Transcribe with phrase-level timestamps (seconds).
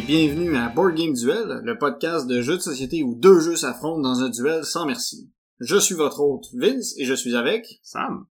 [0.00, 3.56] et bienvenue à Board Game Duel, le podcast de jeux de société où deux jeux
[3.56, 5.30] s'affrontent dans un duel sans merci.
[5.58, 8.24] Je suis votre hôte Vince et je suis avec Sam.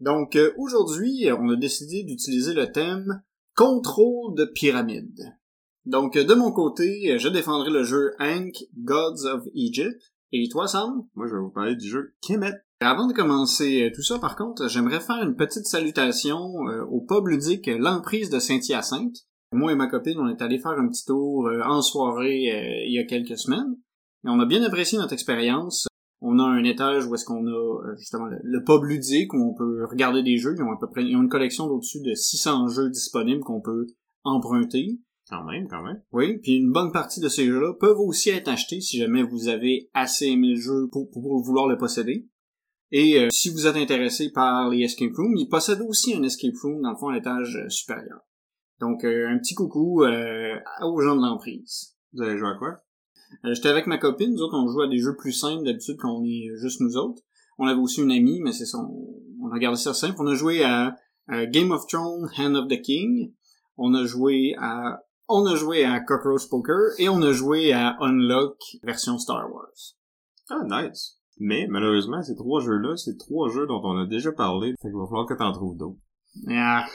[0.00, 3.22] Donc euh, aujourd'hui, on a décidé d'utiliser le thème
[3.54, 5.36] contrôle de pyramide.
[5.84, 10.02] Donc euh, de mon côté, je défendrai le jeu Hank Gods of Egypt.
[10.32, 11.04] Et toi Sam?
[11.14, 12.54] Moi, je vais vous parler du jeu Kemet.
[12.80, 17.00] Avant de commencer euh, tout ça, par contre, j'aimerais faire une petite salutation euh, au
[17.02, 19.16] pub ludique L'Emprise de Saint-Hyacinthe.
[19.52, 22.84] Moi et ma copine, on est allé faire un petit tour euh, en soirée euh,
[22.86, 23.76] il y a quelques semaines.
[24.24, 25.86] Et on a bien apprécié notre expérience.
[26.20, 29.38] On a un étage où est-ce qu'on a euh, justement le, le pub ludique où
[29.38, 30.54] on peut regarder des jeux.
[30.56, 33.60] Ils ont à peu près ils ont une collection d'au-dessus de 600 jeux disponibles qu'on
[33.60, 33.86] peut
[34.24, 34.98] emprunter.
[35.30, 36.02] Quand même, quand même.
[36.12, 39.48] Oui, puis une bonne partie de ces jeux-là peuvent aussi être achetés si jamais vous
[39.48, 42.26] avez assez aimé le jeu pour, pour vouloir le posséder.
[42.90, 46.56] Et euh, si vous êtes intéressé par les escape rooms, ils possèdent aussi un escape
[46.62, 48.20] room dans le fond à l'étage supérieur.
[48.80, 51.96] Donc euh, un petit coucou euh, aux gens de l'emprise.
[52.12, 52.76] Vous allez jouer à quoi?
[53.44, 55.96] Euh, J'étais avec ma copine, nous autres on joue à des jeux plus simples d'habitude
[55.98, 57.22] quand on est juste nous autres.
[57.58, 59.08] On avait aussi une amie, mais c'est ça, on,
[59.42, 60.16] on a gardé ça simple.
[60.20, 63.34] On a joué à, à Game of Thrones, Hand of the King.
[63.76, 67.96] On a joué à on a joué à Cockroach Poker et on a joué à
[68.00, 69.96] Unlock version Star Wars.
[70.48, 71.18] Ah, nice.
[71.38, 74.72] Mais, malheureusement, ces trois jeux-là, c'est trois jeux dont on a déjà parlé.
[74.80, 75.98] Fait qu'il va falloir que t'en trouves d'autres.
[76.50, 76.86] Ah,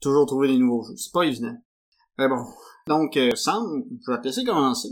[0.00, 1.56] toujours trouver des nouveaux jeux, c'est pas évident.
[2.18, 2.44] Mais bon,
[2.86, 4.88] donc euh, Sam, je vais te laisser commencer.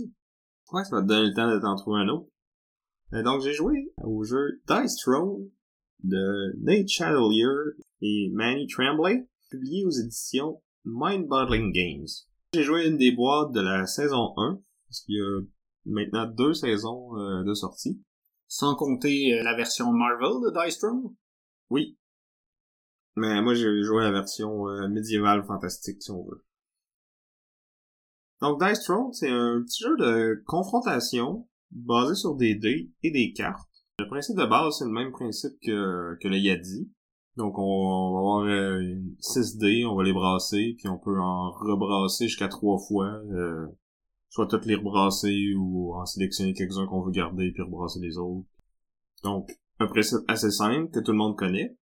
[0.73, 2.29] Ouais, ça va te donner le temps de t'en trouver un autre.
[3.13, 5.49] Euh, donc, j'ai joué au jeu Dice Throne
[6.03, 7.47] de Nate Chatelier
[8.03, 12.07] et Manny Tremblay, publié aux éditions Mind Boggling Games.
[12.53, 15.41] J'ai joué une des boîtes de la saison 1, parce qu'il y a
[15.85, 18.03] maintenant deux saisons euh, de sortie.
[18.49, 21.15] Sans compter euh, la version Marvel de Dice Throne.
[21.71, 21.97] Oui.
[23.17, 26.45] Mais moi, j'ai joué la version euh, médiévale fantastique, si on veut.
[28.43, 33.33] Donc, Dice Throne, c'est un petit jeu de confrontation basé sur des dés et des
[33.33, 33.69] cartes.
[33.99, 36.91] Le principe de base, c'est le même principe que, que le Yadi.
[37.37, 41.51] Donc, on, va avoir euh, 6 dés, on va les brasser, puis on peut en
[41.53, 43.07] rebrasser jusqu'à trois fois.
[43.33, 43.67] euh,
[44.37, 48.47] soit toutes les rebrasser ou en sélectionner quelques-uns qu'on veut garder puis rebrasser les autres.
[49.23, 49.49] Donc,
[49.79, 51.75] un principe assez simple que tout le monde connaît.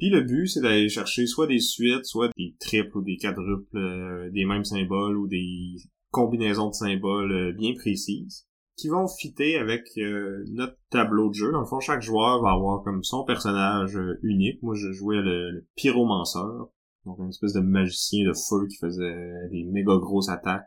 [0.00, 3.76] Puis le but, c'est d'aller chercher soit des suites, soit des triples ou des quadruples,
[3.76, 5.74] euh, des mêmes symboles ou des
[6.10, 8.46] combinaisons de symboles euh, bien précises
[8.78, 11.52] qui vont fitter avec euh, notre tableau de jeu.
[11.52, 14.62] Dans le fond, chaque joueur va avoir comme son personnage unique.
[14.62, 16.70] Moi, je jouais le, le pyromanceur,
[17.04, 20.64] donc une espèce de magicien de feu qui faisait des méga grosses attaques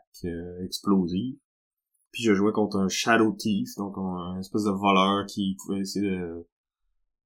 [0.64, 1.34] explosives.
[2.12, 3.96] Puis je jouais contre un Shadow Thief, donc
[4.38, 6.46] espèce de voleur qui pouvait essayer de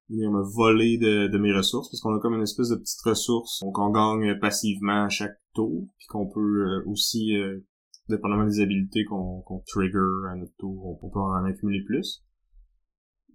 [0.09, 3.01] venir me voler de, de mes ressources, parce qu'on a comme une espèce de petite
[3.05, 7.59] ressource donc on gagne passivement à chaque tour, puis qu'on peut euh, aussi, euh,
[8.09, 12.23] dépendamment des habilités qu'on qu'on trigger à notre tour, on, peut en accumuler plus.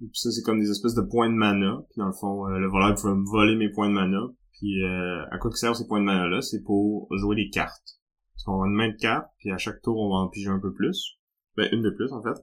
[0.01, 2.57] Et ça, c'est comme des espèces de points de mana, puis dans le fond, euh,
[2.57, 4.21] le voleur pouvait me voler mes points de mana,
[4.59, 6.41] puis euh, à quoi que servent ces points de mana-là?
[6.41, 7.99] C'est pour jouer des cartes.
[8.33, 10.49] Parce qu'on a une main de cartes, puis à chaque tour, on va en piger
[10.49, 11.19] un peu plus.
[11.55, 12.41] Ben, une de plus, en fait.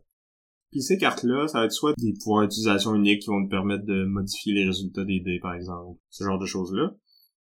[0.70, 3.84] Puis ces cartes-là, ça va être soit des pouvoirs d'utilisation uniques qui vont nous permettre
[3.84, 5.98] de modifier les résultats des dés, par exemple.
[6.10, 6.94] Ce genre de choses-là.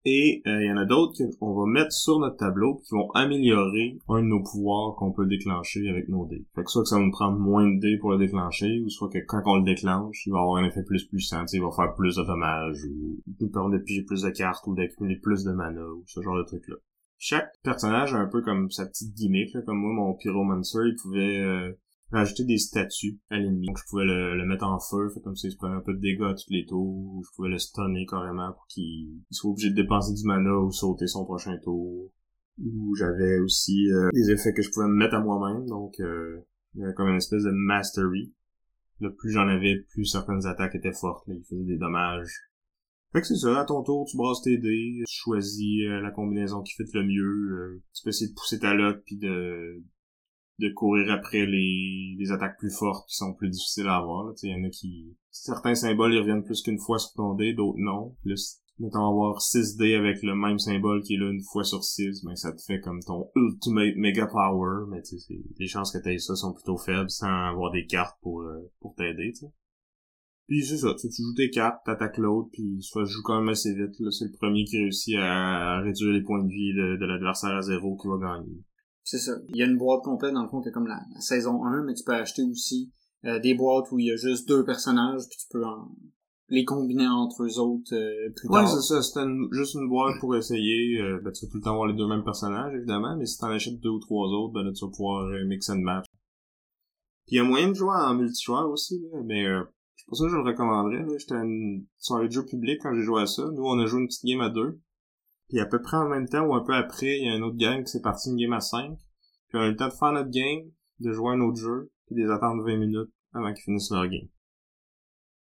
[0.09, 3.11] Et euh, il y en a d'autres qu'on va mettre sur notre tableau qui vont
[3.11, 6.47] améliorer un de nos pouvoirs qu'on peut déclencher avec nos dés.
[6.55, 8.89] Fait que soit que ça va nous prendre moins de dés pour le déclencher, ou
[8.89, 11.73] soit que quand on le déclenche, il va avoir un effet plus puissant, il va
[11.75, 15.43] faire plus de dommages, ou nous permettre de piger plus de cartes, ou d'accumuler plus
[15.43, 16.77] de mana, ou ce genre de trucs-là.
[17.19, 19.63] Chaque personnage a un peu comme sa petite gimmick, là.
[19.63, 21.73] comme moi, mon Pyromancer, il pouvait euh,
[22.13, 23.67] rajouter des statues à l'ennemi.
[23.67, 25.81] Donc je pouvais le, le mettre en feu, fait comme ça il se prenait un
[25.81, 28.85] peu de dégâts à tous les tours, ou je pouvais le stunner carrément pour qu'il
[28.85, 32.11] il soit obligé de dépenser du mana ou sauter son prochain tour.
[32.59, 36.43] Ou j'avais aussi euh, des effets que je pouvais me mettre à moi-même, donc euh,
[36.97, 38.33] comme une espèce de mastery.
[39.01, 42.33] Là, plus j'en avais, plus certaines attaques étaient fortes, là, il faisait des dommages.
[43.13, 46.11] Fait que c'est ça, à ton tour, tu brasses tes dés, tu choisis euh, la
[46.11, 49.83] combinaison qui fit le mieux, euh, tu peux essayer de pousser ta lotte puis de
[50.59, 54.33] de courir après les, les attaques plus fortes qui sont plus difficiles à avoir.
[54.43, 55.17] Il y en a qui...
[55.31, 58.17] Certains symboles, ils reviennent plus qu'une fois sur ton dé, d'autres non.
[58.23, 61.85] Plus, mettons avoir 6 dés avec le même symbole qui est là une fois sur
[61.85, 65.93] 6, ben ça te fait comme ton ultimate mega power, mais tu sais, les chances
[65.93, 69.53] que t'aies ça sont plutôt faibles sans avoir des cartes pour, euh, pour t'aider, sais.
[70.49, 73.49] Puis c'est ça, tu, joues tes cartes, t'attaques l'autre, puis soit je joue quand même
[73.49, 73.99] assez vite.
[73.99, 77.63] Là, c'est le premier qui réussit à, réduire les points de vie de, l'adversaire à
[77.63, 78.63] zéro qui va gagner.
[79.07, 79.39] C'est ça.
[79.51, 81.85] Il y a une boîte complète dans le fond qui est comme la, saison 1,
[81.85, 82.93] mais tu peux acheter aussi
[83.25, 85.63] euh, des boîtes où il y a juste deux personnages, puis tu peux
[86.49, 88.65] les combiner entre eux autres euh, plus tard.
[88.65, 89.01] Ouais, c'est ça.
[89.03, 89.21] C'est
[89.53, 91.01] juste une boîte pour essayer.
[91.01, 93.39] Euh, ben, tu vas tout le temps avoir les deux mêmes personnages, évidemment, mais si
[93.39, 96.07] t'en achètes deux ou trois autres, ben là, tu vas pouvoir mix and match.
[97.27, 99.47] Puis il y a moyen de jouer en multijoueur aussi, là, mais
[100.07, 101.05] pour ça que je le recommanderais.
[101.19, 103.43] J'étais une soirée de jeu public quand j'ai joué à ça.
[103.53, 104.81] Nous, on a joué une petite game à deux.
[105.49, 107.43] Puis à peu près en même temps ou un peu après, il y a un
[107.43, 108.99] autre gang qui s'est parti une game à cinq.
[109.49, 110.71] Puis on a eu le temps de faire notre game,
[111.01, 114.09] de jouer un autre jeu, puis de les attendre 20 minutes avant qu'ils finissent leur
[114.09, 114.29] game.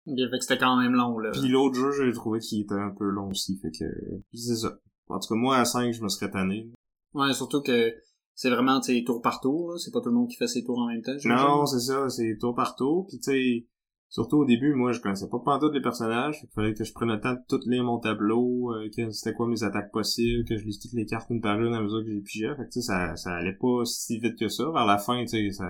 [0.08, 1.32] Ok, fait que c'était quand même long, là.
[1.32, 3.86] Puis l'autre jeu, j'ai trouvé qu'il était un peu long aussi, fait que...
[4.34, 4.78] c'est ça.
[5.08, 6.70] En tout cas, moi, à 5, je me serais tanné.
[7.14, 7.94] Ouais, surtout que
[8.34, 9.78] c'est vraiment, tu tour par tour, là.
[9.78, 12.10] C'est pas tout le monde qui fait ses tours en même temps, Non, c'est ça,
[12.10, 13.08] c'est tour par tour.
[13.08, 13.68] Puis tu sais,
[14.16, 16.40] Surtout au début, moi, je connaissais pas pantoute les personnages.
[16.42, 19.34] Il fallait que je prenne le temps de tout lire mon tableau, euh, que c'était
[19.34, 22.02] quoi mes attaques possibles, que je lise toutes les cartes une par une à mesure
[22.02, 22.48] que j'ai pigé.
[22.56, 24.72] Fait que, ça, ça allait pas si vite que ça.
[24.72, 25.68] Vers la fin, tu sais, ça...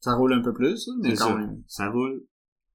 [0.00, 1.62] Ça roule un peu plus, mais quand ça, même.
[1.66, 2.24] Ça roule.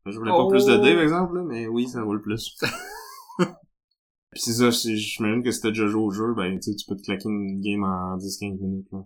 [0.05, 2.55] Je voulais pas plus de dés, par exemple, mais oui, ça roule plus.
[3.39, 6.95] Puis c'est ça, j'imagine que si t'as déjà joué au jeu, ben, tu tu peux
[6.95, 8.99] te claquer une game en 10-15 minutes, là.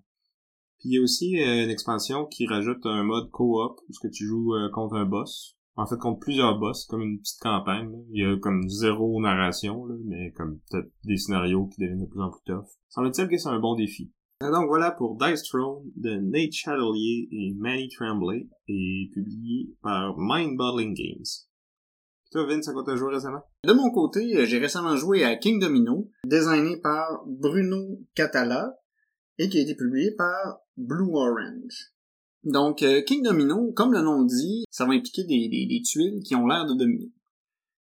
[0.79, 4.05] Puis il y a aussi euh, une expansion qui rajoute un mode co-op, où ce
[4.05, 7.41] que tu joues euh, contre un boss en fait contre plusieurs boss, comme une petite
[7.41, 7.91] campagne.
[8.11, 12.21] Il y a comme zéro narration, mais comme peut-être des scénarios qui deviennent de plus
[12.21, 12.67] en plus tough.
[12.89, 14.11] Semble-t-il que c'est un bon défi.
[14.41, 20.15] Et donc voilà pour Dice Throne de Nate Chatelier et Manny Tremblay et publié par
[20.17, 21.25] Mind Bottling Games.
[22.31, 23.43] toi, Vince, à quoi t'as joué récemment?
[23.63, 28.75] De mon côté, euh, j'ai récemment joué à King Domino, designé par Bruno Catala
[29.37, 31.94] et qui a été publié par Blue Orange.
[32.45, 36.21] Donc, euh, King Domino, comme le nom le dit, ça va impliquer des, des, tuiles
[36.23, 37.11] qui ont l'air de dominer.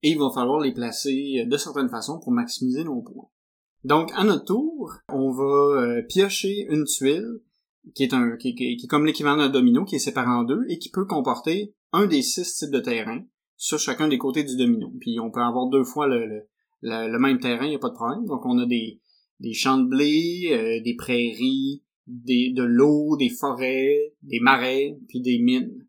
[0.02, 3.30] Et il va falloir les placer de certaines façons pour maximiser nos points.
[3.84, 5.44] Donc, à notre tour, on va
[5.82, 7.42] euh, piocher une tuile
[7.94, 10.80] qui est un qui, est comme l'équivalent d'un domino qui est séparé en deux et
[10.80, 13.24] qui peut comporter un des six types de terrain
[13.56, 14.92] sur chacun des côtés du domino.
[15.00, 16.48] Puis on peut avoir deux fois le,
[16.82, 18.26] même terrain, il n'y a pas de problème.
[18.26, 19.00] Donc on a des,
[19.40, 25.22] des champs de blé, euh, des prairies, des, de l'eau, des forêts, des marais, puis
[25.22, 25.88] des mines.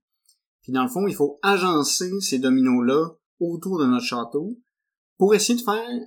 [0.62, 4.58] Puis dans le fond, il faut agencer ces dominos-là autour de notre château
[5.16, 6.00] pour essayer de faire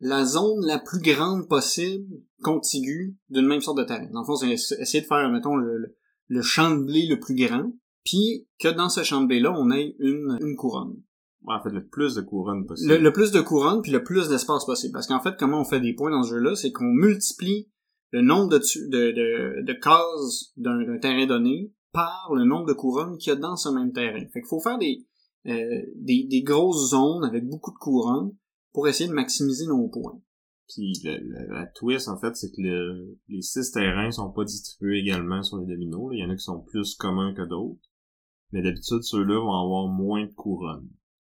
[0.00, 2.06] la zone la plus grande possible
[2.42, 4.08] contiguë d'une même sorte de terrain.
[4.12, 5.96] Dans le fond, c'est essayer de faire, mettons, le,
[6.26, 7.72] le, champ de blé le plus grand,
[8.04, 10.96] puis que dans ce champ de blé-là, on ait une, une couronne.
[11.44, 12.94] Ouais, en fait, le plus de couronnes possible.
[12.94, 14.92] Le, le plus de couronnes, puis le plus d'espace possible.
[14.92, 17.68] Parce qu'en fait, comment on fait des points dans ce jeu-là, c'est qu'on multiplie
[18.12, 23.18] le nombre de, de, de, de cases d'un terrain donné par le nombre de couronnes
[23.18, 24.20] qu'il y a dans ce même terrain.
[24.32, 25.06] Fait qu'il faut faire des,
[25.46, 28.32] euh, des, des, grosses zones avec beaucoup de couronnes
[28.72, 30.20] pour essayer de maximiser nos points.
[30.68, 35.58] Puis la twist, en fait, c'est que les six terrains sont pas distribués également sur
[35.58, 36.10] les dominos.
[36.12, 37.80] Il y en a qui sont plus communs que d'autres.
[38.52, 40.88] Mais d'habitude, ceux-là vont avoir moins de couronnes.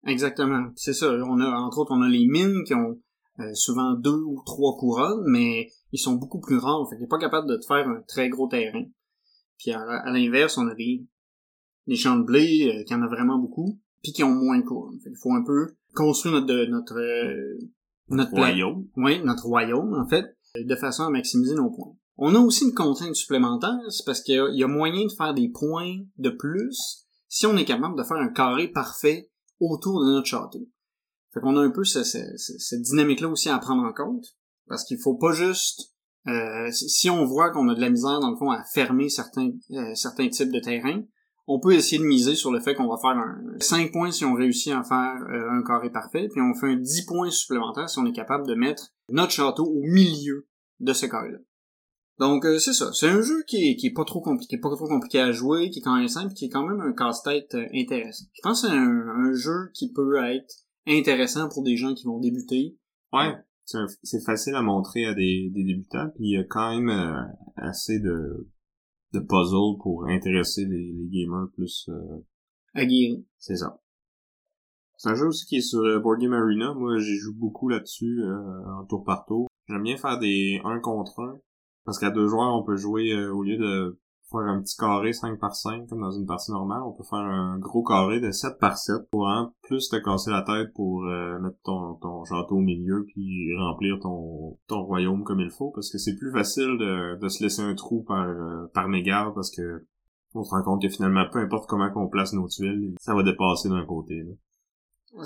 [0.06, 0.70] Exactement.
[0.76, 1.12] C'est ça.
[1.12, 2.98] On a, entre autres, on a les mines qui ont
[3.38, 7.19] euh, souvent deux ou trois couronnes, mais ils sont beaucoup plus rares, fait n'est pas
[7.19, 8.84] capable de te faire un très gros terrain.
[9.58, 11.06] Puis à, l'inverse, on a des,
[11.87, 14.64] des champs de blé euh, qui en a vraiment beaucoup, puis qui ont moins de
[14.64, 14.98] couronnes.
[15.00, 17.59] Fait qu'il faut un peu construire notre notre euh,
[18.09, 18.88] notre, royaume.
[18.97, 21.94] Oui, notre royaume en fait, de façon à maximiser nos points.
[22.23, 25.49] On a aussi une contrainte supplémentaire, c'est parce qu'il y, a moyen de faire des
[25.49, 30.26] points de plus si on est capable de faire un carré parfait autour de notre
[30.26, 30.68] château.
[31.32, 34.26] Fait qu'on a un peu cette dynamique-là aussi à prendre en compte.
[34.70, 35.92] Parce qu'il faut pas juste...
[36.28, 39.50] Euh, si on voit qu'on a de la misère, dans le fond, à fermer certains,
[39.72, 41.02] euh, certains types de terrains,
[41.46, 44.24] on peut essayer de miser sur le fait qu'on va faire un 5 points si
[44.24, 47.90] on réussit à faire euh, un carré parfait, puis on fait un 10 points supplémentaires
[47.90, 50.46] si on est capable de mettre notre château au milieu
[50.78, 51.38] de ce carré-là.
[52.20, 54.86] Donc c'est ça, c'est un jeu qui est, qui est pas trop compliqué, pas trop
[54.86, 58.26] compliqué à jouer, qui est quand même simple, qui est quand même un casse-tête intéressant.
[58.34, 60.54] Je pense que c'est un, un, jeu qui peut être
[60.86, 62.76] intéressant pour des gens qui vont débuter.
[63.12, 63.34] Ouais,
[63.64, 67.23] c'est facile à montrer à des, des débutants, puis il y a quand même euh,
[67.57, 68.49] assez de,
[69.12, 72.25] de puzzles pour intéresser les, les gamers plus euh,
[72.75, 73.25] aguerris.
[73.38, 73.81] C'est ça.
[74.97, 76.75] C'est un jeu aussi qui est sur euh, Board Game Arena.
[76.75, 79.49] Moi, j'y joue beaucoup là-dessus, euh, en tour par tour.
[79.69, 81.40] J'aime bien faire des 1 contre 1,
[81.85, 83.99] parce qu'à deux joueurs, on peut jouer, au lieu de
[84.30, 86.82] faire un petit carré 5 par 5 comme dans une partie normale.
[86.84, 90.30] On peut faire un gros carré de 7 par 7 pour en plus te casser
[90.30, 95.25] la tête pour euh, mettre ton, ton château au milieu puis remplir ton, ton royaume
[95.25, 98.26] comme il faut parce que c'est plus facile de, de se laisser un trou par,
[98.28, 99.84] euh, par mégarde parce que
[100.34, 103.22] on se rend compte que finalement peu importe comment qu'on place nos tuiles, ça va
[103.22, 104.25] dépasser d'un côté.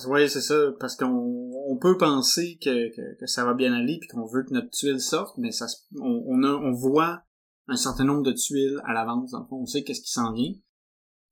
[0.09, 3.99] Oui, c'est ça, parce qu'on on peut penser que, que, que, ça va bien aller
[3.99, 5.67] puis qu'on veut que notre tuile sorte, mais ça
[6.01, 7.23] on, on, a, on voit
[7.69, 10.33] un certain nombre de tuiles à l'avance, dans le fond, on sait qu'est-ce qui s'en
[10.33, 10.53] vient.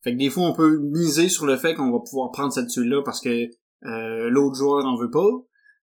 [0.03, 2.69] Fait que des fois, on peut miser sur le fait qu'on va pouvoir prendre cette
[2.69, 3.29] tuile-là parce que
[3.85, 5.29] euh, l'autre joueur n'en veut pas,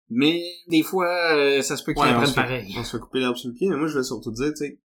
[0.10, 2.76] mais des fois, euh, ça se peut qu'il Ouais, en on prenne se fait- pareil.
[2.78, 4.58] On se fait couper l'herbe sur le pied, mais moi je vais surtout dire, tu
[4.58, 4.80] sais,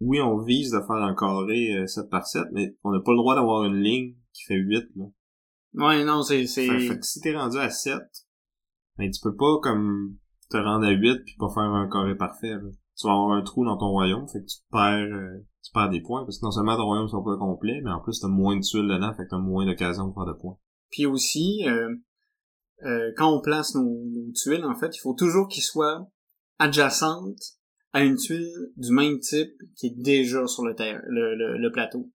[0.00, 3.12] oui, on vise de faire un carré euh, 7 par 7, mais on n'a pas
[3.12, 5.04] le droit d'avoir une ligne qui fait 8, là.
[5.74, 6.46] Ouais, non, c'est...
[6.46, 6.66] c'est...
[6.66, 7.98] Fait, fait que si t'es rendu à 7,
[8.98, 10.16] ben tu peux pas comme
[10.50, 12.50] te rendre à 8 puis pas faire un carré parfait.
[12.54, 12.60] là.
[12.96, 15.90] Tu vas avoir un trou dans ton royaume, fait que tu perds euh, tu perds
[15.90, 18.28] des points, parce que non seulement ton royaume sera pas complet, mais en plus t'as
[18.28, 20.56] moins de tuiles dedans, fait que t'as moins d'occasion de faire de points.
[20.90, 21.94] Puis aussi, euh,
[22.84, 26.08] euh, quand on place nos, nos tuiles, en fait, il faut toujours qu'ils soient
[26.58, 27.56] adjacentes
[27.92, 31.72] à une tuile du même type qui est déjà sur le, terre, le, le, le
[31.72, 32.10] plateau.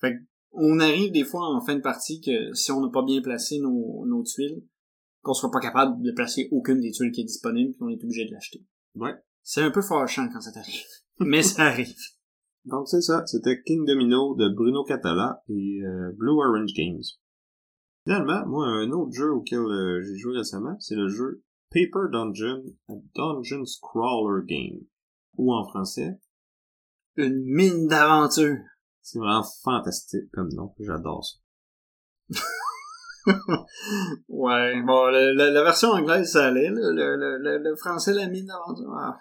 [0.00, 0.18] Fait que
[0.52, 3.60] on arrive des fois en fin de partie que si on n'a pas bien placé
[3.60, 4.64] nos, nos tuiles,
[5.22, 8.02] qu'on soit pas capable de placer aucune des tuiles qui est disponible, puis on est
[8.02, 8.64] obligé de l'acheter.
[8.96, 9.14] Ouais.
[9.42, 10.84] C'est un peu fâchant quand ça t'arrive.
[11.18, 11.94] Mais ça arrive.
[12.66, 17.02] Donc c'est ça, c'était King Domino de Bruno Catala et euh, Blue Orange Games.
[18.04, 22.62] Finalement, moi, un autre jeu auquel euh, j'ai joué récemment, c'est le jeu Paper Dungeon,
[22.88, 24.80] a Dungeon Scrawler Game.
[25.36, 26.18] Ou en français,
[27.16, 28.56] Une mine d'aventure.
[29.02, 31.38] c'est vraiment fantastique comme nom, j'adore ça.
[34.28, 36.70] Ouais, bon, le- le- la version anglaise, ça allait.
[36.70, 36.90] là.
[36.90, 38.92] Le, le, le, le français, la mine d'aventure.
[38.98, 39.18] ah.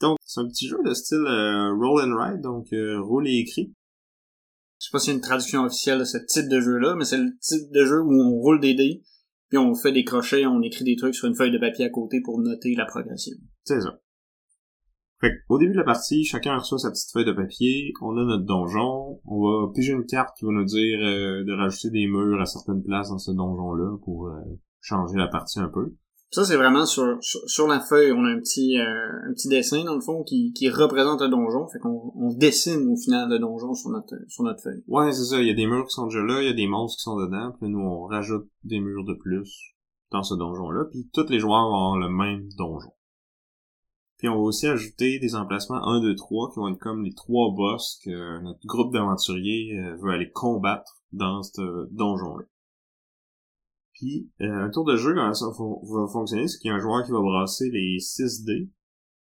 [0.00, 3.38] Donc, c'est un petit jeu de style euh, roll and ride, donc euh, roule et
[3.38, 3.74] écrit.
[4.78, 7.16] Je sais pas y a une traduction officielle de ce type de jeu-là, mais c'est
[7.16, 9.02] le type de jeu où on roule des dés,
[9.48, 11.88] puis on fait des crochets, on écrit des trucs sur une feuille de papier à
[11.88, 13.36] côté pour noter la progression.
[13.64, 13.98] C'est ça.
[15.48, 18.44] Au début de la partie, chacun reçoit sa petite feuille de papier, on a notre
[18.44, 22.38] donjon, on va piger une carte qui va nous dire euh, de rajouter des murs
[22.38, 24.30] à certaines places dans ce donjon-là pour
[24.80, 25.94] changer la partie un peu.
[26.36, 29.48] Ça, c'est vraiment sur, sur, sur la feuille, on a un petit, euh, un petit
[29.48, 33.30] dessin, dans le fond, qui, qui représente un donjon, fait qu'on on dessine au final
[33.30, 34.84] le donjon sur notre, sur notre feuille.
[34.86, 36.52] Ouais, c'est ça, il y a des murs qui sont déjà là, il y a
[36.52, 39.50] des monstres qui sont dedans, puis nous on rajoute des murs de plus
[40.10, 42.92] dans ce donjon-là, puis tous les joueurs vont avoir le même donjon.
[44.18, 47.14] Puis on va aussi ajouter des emplacements 1, 2, 3 qui vont être comme les
[47.14, 52.44] trois boss que notre groupe d'aventuriers euh, veut aller combattre dans ce donjon-là.
[53.98, 57.04] Puis euh, un tour de jeu, ça va fonctionner, c'est qu'il y a un joueur
[57.04, 58.70] qui va brasser les 6 dés,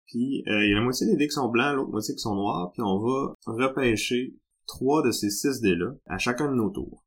[0.06, 2.20] puis euh, il y a la moitié des dés qui sont blancs, l'autre moitié qui
[2.20, 4.34] sont noirs, puis on va repêcher
[4.66, 7.02] trois de ces 6 dés-là à chacun de nos tours.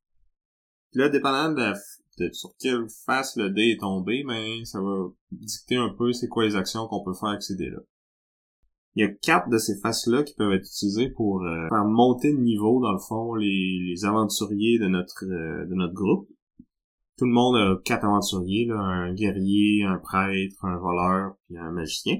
[0.91, 1.74] Puis là, dépendant de,
[2.18, 6.27] de sur quelle face le dé est tombé, ben ça va dicter un peu c'est
[6.27, 7.80] quoi les actions qu'on peut faire avec ces dés-là.
[8.96, 12.34] Il y a quatre de ces faces-là qui peuvent être utilisées pour euh, faire monter
[12.34, 16.27] de niveau, dans le fond, les, les aventuriers de notre euh, de notre groupe.
[17.18, 21.72] Tout le monde a quatre aventuriers, là, un guerrier, un prêtre, un voleur, puis un
[21.72, 22.18] magicien.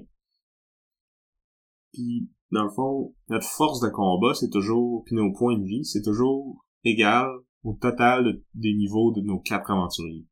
[1.94, 5.86] Puis, dans le fond, notre force de combat, c'est toujours, puis nos points de vie,
[5.86, 7.28] c'est toujours égal
[7.64, 10.28] au total de- des niveaux de nos quatre aventuriers.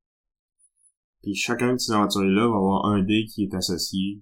[1.22, 4.22] Puis chacun de ces aventuriers-là va avoir un dé qui est associé,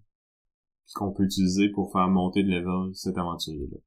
[0.86, 3.78] puis qu'on peut utiliser pour faire monter de level cet aventurier-là.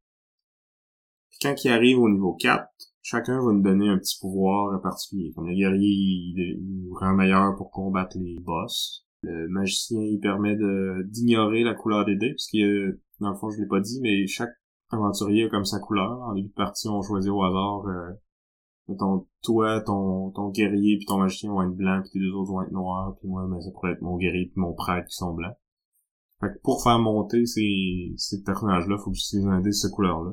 [1.31, 2.69] Puis quand il arrive au niveau 4,
[3.03, 5.33] chacun va nous donner un petit pouvoir particulier.
[5.35, 9.07] Comme le guerrier, il, nous rend meilleur pour combattre les boss.
[9.23, 10.57] Le magicien, il permet
[11.05, 14.27] d'ignorer la couleur des dés, parce que, dans le fond, je l'ai pas dit, mais
[14.27, 14.55] chaque
[14.91, 16.21] aventurier a comme sa couleur.
[16.23, 18.13] En début de partie, on choisit au hasard, euh,
[18.89, 22.51] mettons, toi, ton, ton guerrier puis ton magicien vont être blancs, puis tes deux autres
[22.51, 25.17] vont être noirs, puis moi, ben, ça pourrait être mon guerrier puis mon prêtre qui
[25.17, 25.55] sont blancs.
[26.41, 29.93] Fait que pour faire monter ces, ces personnages-là, faut que j'utilise un dé de cette
[29.93, 30.33] couleur-là.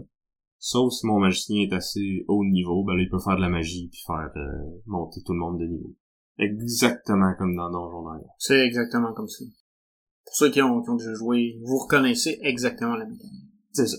[0.60, 3.50] Sauf si mon magicien est assez haut niveau, ben là, il peut faire de la
[3.50, 5.96] magie puis faire euh, monter tout le monde de niveau.
[6.40, 8.28] Exactement comme dans Donjon Dragon.
[8.38, 9.46] C'est exactement comme ça.
[10.26, 13.52] Pour ceux qui ont, qui ont déjà joué, vous reconnaissez exactement la mécanique.
[13.72, 13.98] C'est ça.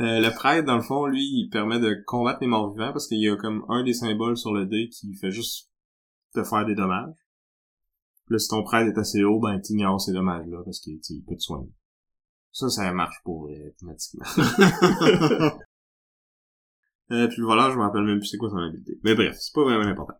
[0.00, 3.06] Euh, le prêtre, dans le fond, lui, il permet de combattre les morts vivants parce
[3.06, 5.70] qu'il y a comme un des symboles sur le dé qui fait juste
[6.34, 7.14] te faire des dommages.
[8.26, 10.98] Puis là, si ton prêtre est assez haut, ben t'ignores ces dommages-là parce qu'il
[11.28, 11.70] peut te soigner.
[12.54, 14.24] Ça, ça marche pour vrai, automatiquement.
[17.10, 18.96] euh, puis voleur, je me rappelle même plus c'est quoi son habilité.
[19.02, 20.14] Mais bref, c'est pas vraiment important.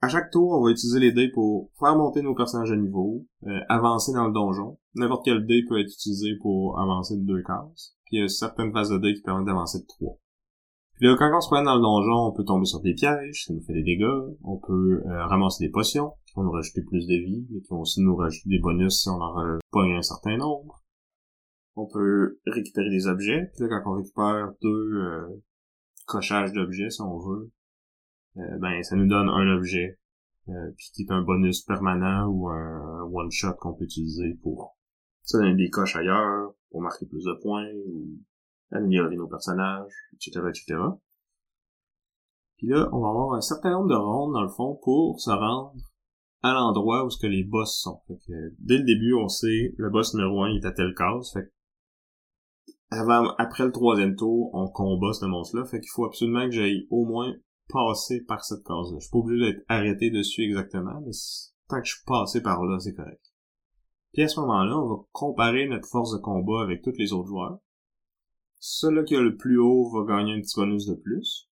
[0.00, 3.26] À chaque tour, on va utiliser les dés pour faire monter nos personnages de niveau,
[3.48, 4.78] euh, avancer dans le donjon.
[4.94, 7.96] N'importe quel dé peut être utilisé pour avancer de deux cases.
[8.04, 10.20] Puis il y a certaines phases de dés qui permettent d'avancer de trois.
[10.94, 13.46] Puis là, quand on se promène dans le donjon, on peut tomber sur des pièges,
[13.46, 14.36] ça nous fait des dégâts.
[14.44, 17.68] On peut euh, ramasser des potions, qui vont nous rajouter plus de vie, mais qui
[17.68, 20.81] vont aussi nous rajouter des bonus si on en pas un certain nombre.
[21.74, 23.50] On peut récupérer des objets.
[23.54, 25.42] Puis là, quand on récupère deux euh,
[26.06, 27.50] cochages d'objets, si on veut,
[28.38, 29.98] euh, ben ça nous donne un objet
[30.48, 34.76] euh, puis qui est un bonus permanent ou un one shot qu'on peut utiliser pour
[35.22, 38.18] ça donner des coches ailleurs pour marquer plus de points ou
[38.70, 40.80] améliorer nos personnages etc etc
[42.56, 45.30] puis là on va avoir un certain nombre de rondes dans le fond pour se
[45.30, 45.74] rendre
[46.42, 48.00] à l'endroit où ce que les boss sont.
[48.08, 50.92] Fait que, dès le début, on sait le boss numéro 1 il est à telle
[50.92, 51.32] case.
[51.32, 51.52] Fait
[52.92, 55.64] avant, après le troisième tour, on combat ce monstre-là.
[55.64, 57.32] Fait qu'il faut absolument que j'aille au moins
[57.68, 58.98] passer par cette case-là.
[58.98, 61.12] Je suis pas obligé d'être arrêté dessus exactement, mais
[61.68, 63.22] tant que je suis passé par là, c'est correct.
[64.12, 67.28] Puis à ce moment-là, on va comparer notre force de combat avec tous les autres
[67.28, 67.58] joueurs.
[68.58, 71.48] Celui qui a le plus haut va gagner un petit bonus de plus.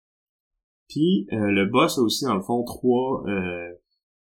[0.89, 3.75] Puis euh, le boss a aussi dans le fond trois euh,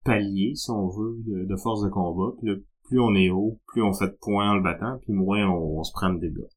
[0.03, 2.35] palier, si on veut, de, force de combat.
[2.41, 2.51] Puis
[2.83, 5.83] plus on est haut, plus on fait de points en le battant, puis moins on,
[5.83, 6.47] se prend de dégâts.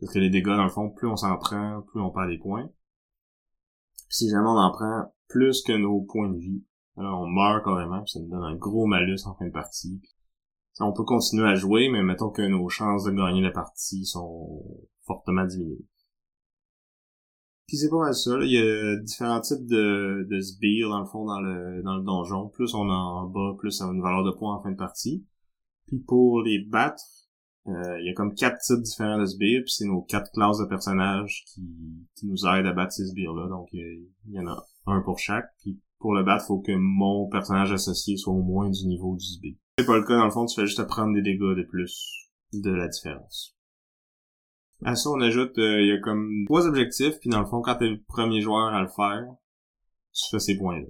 [0.00, 2.38] Parce que les dégâts, dans le fond, plus on s'en prend, plus on perd des
[2.38, 2.70] points.
[4.08, 6.64] Si jamais on en prend plus que nos points de vie,
[6.96, 10.00] alors on meurt carrément, puis ça nous donne un gros malus en fin de partie.
[10.80, 14.64] on peut continuer à jouer, mais mettons que nos chances de gagner la partie sont
[15.02, 15.86] fortement diminuées.
[17.66, 18.36] Puis c'est pas mal ça.
[18.40, 22.48] Il y a différents types de, sbires, dans le fond, dans le, dans le donjon.
[22.48, 25.24] Plus on en bas, plus ça a une valeur de points en fin de partie.
[25.86, 27.04] Puis pour les battre,
[27.66, 30.66] il y a comme quatre types différents de sbires, puis c'est nos quatre classes de
[30.66, 31.62] personnages qui,
[32.16, 33.48] qui nous aident à battre ces sbires-là.
[33.48, 35.46] Donc il y en a un pour chaque.
[35.60, 39.24] Puis pour le battre, faut que mon personnage associé soit au moins du niveau du
[39.24, 39.56] sbire.
[39.78, 42.30] C'est pas le cas, dans le fond, tu fais juste prendre des dégâts de plus
[42.52, 43.56] de la différence.
[44.82, 47.60] À ça, on ajoute, euh, il y a comme trois objectifs, puis dans le fond,
[47.60, 49.26] quand t'es le premier joueur à le faire,
[50.12, 50.86] tu fais ces points-là.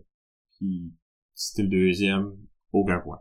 [0.56, 0.92] Puis,
[1.34, 2.36] si t'es le deuxième,
[2.72, 3.18] aucun point.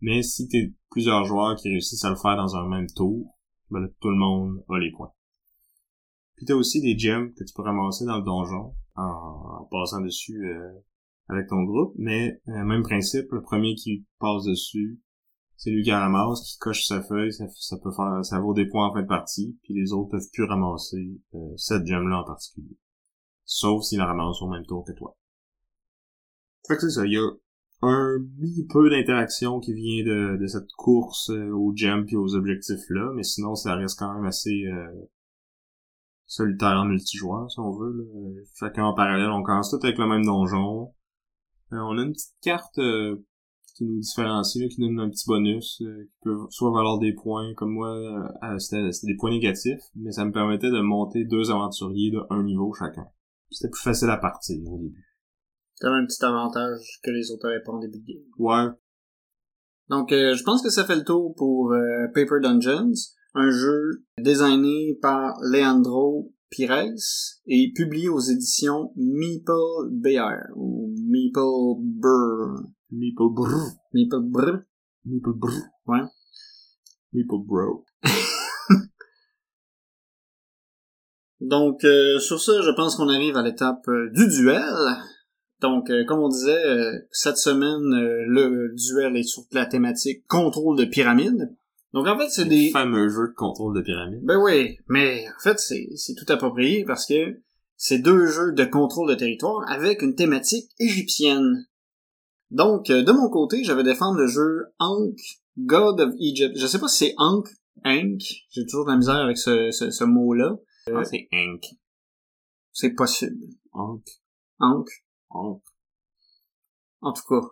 [0.00, 3.26] Mais si t'es plusieurs joueurs qui réussissent à le faire dans un même tour,
[3.70, 5.12] ben là, tout le monde a les points.
[6.36, 10.46] Puis t'as aussi des gems que tu peux ramasser dans le donjon en, passant dessus
[10.46, 10.72] euh,
[11.28, 15.00] avec ton groupe, mais euh, même principe, le premier qui passe dessus
[15.56, 17.46] c'est lui qui ramasse, qui coche sa feuille, ça,
[17.82, 20.44] peut faire, ça vaut des points en fin de partie, puis les autres peuvent plus
[20.44, 22.76] ramasser euh, cette gemme-là en particulier.
[23.44, 25.16] Sauf s'il la ramasse au même tour que toi.
[26.68, 27.30] Fait que c'est ça, il y a
[27.82, 33.22] un mi-peu d'interaction qui vient de, cette course euh, aux gems puis aux objectifs-là, mais
[33.22, 35.08] sinon ça reste quand même assez euh,
[36.26, 37.92] solitaire en multijoueur, si on veut.
[37.92, 38.42] Là.
[38.58, 40.94] Chacun en parallèle, on commence tout avec le même donjon.
[41.70, 42.78] on a une petite carte
[43.76, 47.12] qui nous différencie, qui nous donne un petit bonus, euh, qui peut soit valoir des
[47.12, 51.50] points, comme moi, euh, c'était des points négatifs, mais ça me permettait de monter deux
[51.50, 53.06] aventuriers de un niveau chacun.
[53.50, 55.15] C'était plus facile à partir au début.
[55.80, 58.24] T'avais un petit avantage que les autres avaient pas en début de game.
[58.38, 58.72] Ouais.
[59.88, 61.72] Donc, euh, je pense que ça fait le tour pour
[62.14, 62.92] Paper Dungeons,
[63.34, 66.94] un jeu designé par Leandro Pires
[67.46, 72.62] et publié aux éditions Meeple Bear ou Meeple Burr.
[72.90, 73.72] Meeple Brr.
[73.92, 74.62] Meeple Brr.
[75.04, 75.62] Meeple Brr.
[75.86, 76.02] Ouais.
[77.12, 77.84] Meeple Bro.
[81.40, 84.74] Donc, euh, sur ça, je pense qu'on arrive à l'étape euh, du duel.
[85.60, 86.62] Donc, euh, comme on disait,
[87.10, 87.82] cette semaine,
[88.26, 91.54] le duel est sur la thématique contrôle de pyramide.
[91.92, 92.70] Donc, en fait, c'est des...
[92.70, 94.20] fameux jeux de contrôle de pyramide.
[94.22, 97.40] Ben oui, mais en fait, c'est, c'est tout approprié parce que
[97.76, 101.66] c'est deux jeux de contrôle de territoire avec une thématique égyptienne.
[102.50, 105.18] Donc, euh, de mon côté, j'avais défendre le jeu Ankh,
[105.58, 106.56] God of Egypt.
[106.58, 107.48] Je sais pas si c'est Ankh,
[107.84, 108.44] Ankh.
[108.50, 110.56] J'ai toujours de la misère avec ce, ce, ce mot-là.
[110.94, 111.64] Ah, c'est Ankh.
[112.72, 113.46] C'est possible.
[113.72, 114.06] Ankh.
[114.60, 114.88] Ankh.
[115.30, 115.62] Ankh.
[117.00, 117.46] En tout cas.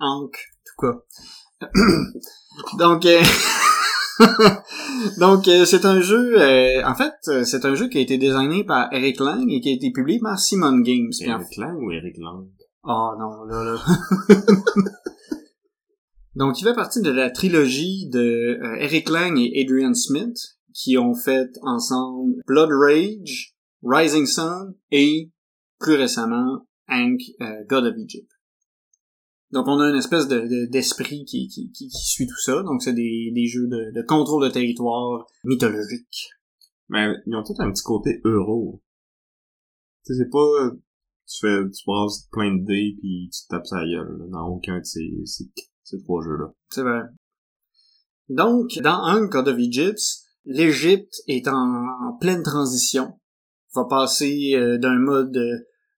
[0.00, 1.68] Ankh, en tout cas.
[2.78, 3.22] Donc, euh...
[5.18, 6.40] Donc, euh, c'est un jeu...
[6.40, 9.70] Euh, en fait, c'est un jeu qui a été designé par Eric Lang et qui
[9.70, 11.12] a été publié par Simon Games.
[11.20, 12.48] Eric Lang ou Eric Lang?
[12.84, 13.78] Oh non, là, là.
[16.34, 20.36] Donc, il fait partie de la trilogie de euh, Eric Lang et Adrian Smith,
[20.72, 25.32] qui ont fait ensemble Blood Rage, Rising Sun et,
[25.80, 28.30] plus récemment, Hank, euh, God of Egypt.
[29.50, 32.62] Donc, on a une espèce de, d'esprit qui, qui, qui, suit tout ça.
[32.62, 36.28] Donc, c'est des, des jeux de, de contrôle de territoire mythologique.
[36.88, 38.82] Mais ils ont tout un petit côté euro.
[40.04, 40.70] Tu sais, c'est pas
[41.28, 44.84] tu fais, tu passes plein de dés puis tu tapes sa gueule, dans aucun de
[44.84, 46.52] ces, ces, trois jeux-là.
[46.70, 47.02] C'est vrai.
[48.28, 50.00] Donc, dans un God of Egypt,
[50.44, 53.20] l'Égypte est en, pleine transition.
[53.74, 55.38] va passer euh, d'un mode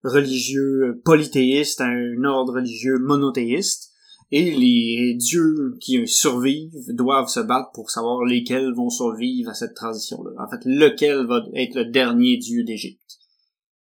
[0.04, 3.88] religieux polythéiste à un ordre religieux monothéiste.
[4.32, 9.74] Et les dieux qui survivent doivent se battre pour savoir lesquels vont survivre à cette
[9.74, 10.30] transition-là.
[10.38, 13.18] En fait, lequel va être le dernier dieu d'Égypte.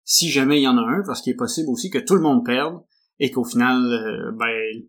[0.06, 2.22] si jamais il y en a un, parce qu'il est possible aussi que tout le
[2.22, 2.82] monde perde
[3.20, 4.88] et qu'au final, euh, ben,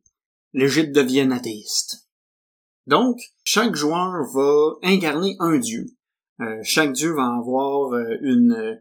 [0.54, 2.08] l'Égypte devienne athéiste.
[2.86, 5.86] Donc, chaque joueur va incarner un dieu.
[6.40, 8.80] Euh, chaque dieu va avoir euh, une,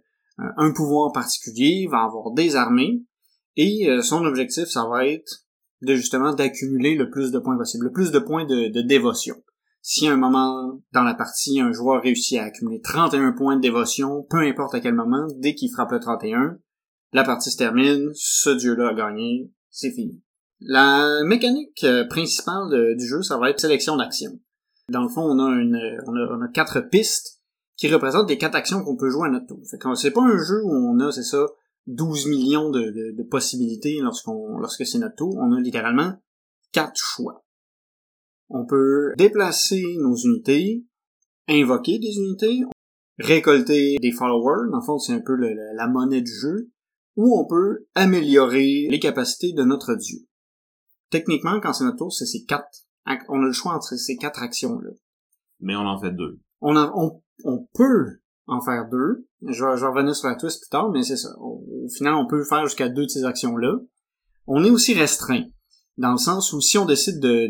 [0.58, 3.04] un pouvoir particulier, va avoir des armées,
[3.56, 5.44] et son objectif, ça va être
[5.82, 9.36] de justement d'accumuler le plus de points possible, le plus de points de, dévotion.
[9.82, 13.62] Si à un moment dans la partie, un joueur réussit à accumuler 31 points de
[13.62, 16.58] dévotion, peu importe à quel moment, dès qu'il frappe le 31,
[17.14, 20.22] la partie se termine, ce dieu-là a gagné, c'est fini.
[20.60, 24.38] La mécanique euh, principale du jeu, ça va être sélection d'actions.
[24.90, 27.39] Dans le fond, on a, une, on a quatre pistes
[27.80, 29.62] qui représentent les quatre actions qu'on peut jouer à notre tour.
[29.72, 31.48] Fait que c'est pas un jeu où on a, c'est ça,
[31.88, 35.38] 12 millions de, de, de possibilités lorsqu'on lorsque c'est notre tour.
[35.38, 36.14] On a littéralement
[36.74, 37.46] quatre choix.
[38.50, 40.84] On peut déplacer nos unités,
[41.48, 42.60] invoquer des unités,
[43.18, 46.70] récolter des followers, dans le fond c'est un peu la monnaie du jeu,
[47.16, 50.20] ou on peut améliorer les capacités de notre dieu.
[51.12, 52.68] Techniquement, quand c'est notre tour, c'est ces quatre,
[53.30, 54.92] on a le choix entre ces quatre actions-là.
[55.62, 56.40] Mais on en fait deux.
[56.62, 59.28] On, on, on peut en faire deux.
[59.42, 61.30] Je vais, je vais revenir sur la twist plus tard, mais c'est ça.
[61.40, 63.78] Au, au final, on peut faire jusqu'à deux de ces actions-là.
[64.48, 65.46] On est aussi restreint
[66.00, 67.50] dans le sens où si on décide de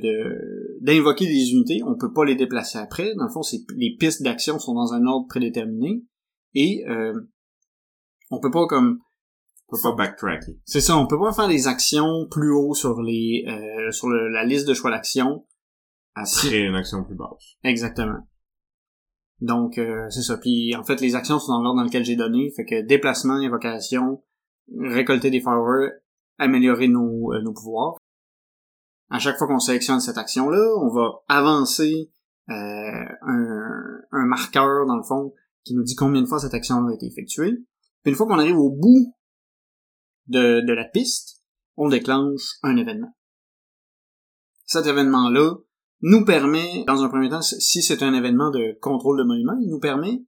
[0.81, 3.13] d'invoquer des unités, on peut pas les déplacer après.
[3.15, 6.03] Dans le fond, c'est les pistes d'action sont dans un ordre prédéterminé
[6.55, 7.13] et euh,
[8.31, 8.99] on peut pas comme
[9.67, 10.57] on peut pas backtracker.
[10.65, 14.43] C'est ça, on peut pas faire des actions plus haut sur les euh, sur la
[14.43, 15.45] liste de choix d'action
[16.15, 17.55] après une action plus basse.
[17.63, 18.27] Exactement.
[19.41, 20.37] Donc euh, c'est ça.
[20.37, 23.35] Puis en fait, les actions sont dans l'ordre dans lequel j'ai donné, fait que déplacement,
[23.35, 24.23] invocation,
[24.77, 25.91] récolter des followers,
[26.37, 27.97] améliorer nos, euh, nos pouvoirs
[29.09, 32.11] à chaque fois qu'on sélectionne cette action-là, on va avancer
[32.49, 36.85] euh, un, un, marqueur, dans le fond, qui nous dit combien de fois cette action
[36.87, 37.53] a été effectuée.
[38.03, 39.15] Puis une fois qu'on arrive au bout
[40.27, 41.43] de, de la piste,
[41.75, 43.15] on déclenche un événement.
[44.65, 45.55] Cet événement-là
[46.01, 49.69] nous permet, dans un premier temps, si c'est un événement de contrôle de monument, il
[49.69, 50.23] nous permet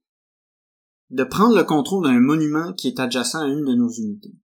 [1.10, 4.34] de prendre le contrôle d'un monument qui est adjacent à une de nos unités.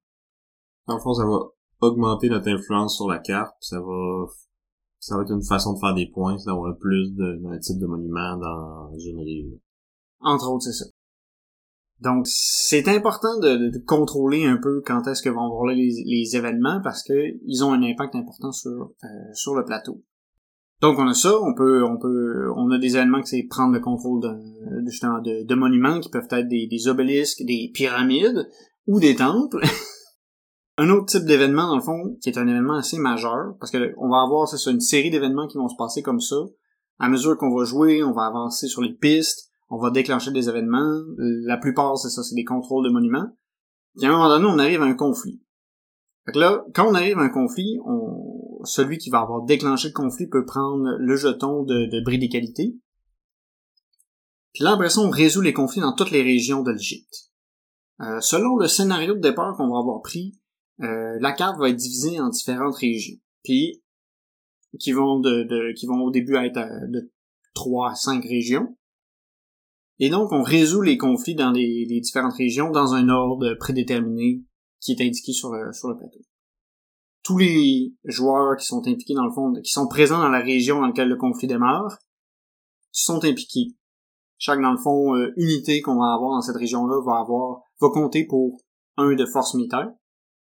[0.87, 1.39] Dans le fond, ça va
[1.81, 4.27] augmenter notre influence sur la carte, ça va
[5.01, 7.87] ça va être une façon de faire des points, c'est d'avoir plus d'un type de
[7.87, 9.61] monument dans une région.
[10.21, 10.87] Entre autres, c'est ça.
[12.01, 16.37] Donc, c'est important de, de, contrôler un peu quand est-ce que vont avoir les, les
[16.37, 17.15] événements parce que
[17.45, 20.03] ils ont un impact important sur euh, sur le plateau.
[20.81, 23.75] Donc, on a ça, on peut on peut on a des événements qui c'est prendre
[23.75, 28.49] le contrôle de, justement de, de, monuments qui peuvent être des, des obélisques, des pyramides
[28.87, 29.61] ou des temples.
[30.81, 33.93] Un autre type d'événement, dans le fond, qui est un événement assez majeur, parce que
[33.97, 36.37] on va avoir, c'est une série d'événements qui vont se passer comme ça.
[37.01, 40.49] À mesure qu'on va jouer, on va avancer sur les pistes, on va déclencher des
[40.49, 41.03] événements.
[41.17, 43.27] La plupart, c'est ça, c'est des contrôles de monuments.
[43.97, 45.43] Puis à un moment donné, on arrive à un conflit.
[46.27, 48.38] Fait que là, quand on arrive à un conflit, on...
[48.65, 52.77] celui qui va avoir déclenché le conflit peut prendre le jeton de, de bris d'égalité.
[54.53, 57.29] Puis là, après ça, on résout les conflits dans toutes les régions de l'Égypte.
[58.01, 60.39] Euh, selon le scénario de départ qu'on va avoir pris,
[60.81, 63.19] euh, la carte va être divisée en différentes régions.
[63.43, 63.83] Puis
[64.79, 67.13] qui vont de, qui vont au début être euh, de
[67.55, 68.77] 3 à 5 régions.
[69.99, 74.45] Et donc on résout les conflits dans les, différentes régions dans un ordre prédéterminé
[74.81, 76.21] qui est indiqué sur le plateau.
[77.29, 80.81] Tous les joueurs qui sont impliqués dans le fond, qui sont présents dans la région
[80.81, 81.99] dans laquelle le conflit démarre,
[82.91, 83.77] sont impliqués.
[84.39, 87.89] Chaque, dans le fond, euh, unité qu'on va avoir dans cette région-là va avoir, va
[87.91, 88.63] compter pour
[88.97, 89.91] un de force militaire.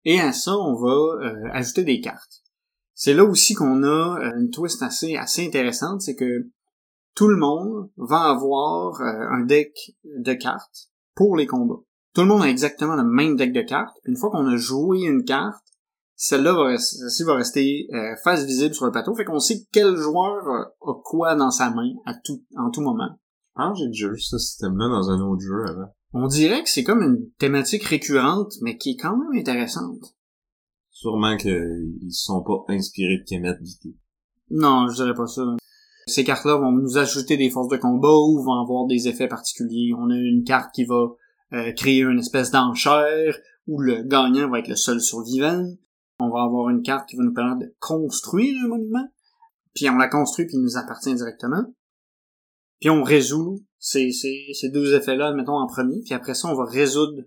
[0.05, 2.43] Et à ça, on va euh, ajouter des cartes.
[2.93, 6.47] C'est là aussi qu'on a euh, une twist assez, assez intéressante, c'est que
[7.13, 11.83] tout le monde va avoir un deck de cartes pour les combats.
[12.13, 13.97] Tout le monde a exactement le même deck de cartes.
[14.05, 15.68] Une fois qu'on a joué une carte,
[16.21, 17.87] celle-là va, rester, va rester
[18.25, 20.45] face visible sur le plateau, fait qu'on sait quel joueur
[20.81, 23.17] a quoi dans sa main à tout, en tout moment.
[23.55, 25.93] Ah, j'ai déjà vu ce système-là dans un autre jeu avant.
[26.11, 30.15] On dirait que c'est comme une thématique récurrente, mais qui est quand même intéressante.
[30.91, 33.95] Sûrement qu'ils sont pas inspirés de Kemet du tout.
[34.49, 35.43] Non, je dirais pas ça.
[36.07, 39.93] Ces cartes-là vont nous ajouter des forces de combat ou vont avoir des effets particuliers.
[39.97, 41.05] On a une carte qui va
[41.53, 45.63] euh, créer une espèce d'enchère où le gagnant va être le seul survivant.
[46.19, 49.07] On va avoir une carte qui va nous permettre de construire un monument.
[49.73, 51.63] Puis on la construit puis il nous appartient directement.
[52.79, 56.65] Puis on résout ces, ces, deux effets-là, mettons, en premier, puis après ça, on va
[56.65, 57.23] résoudre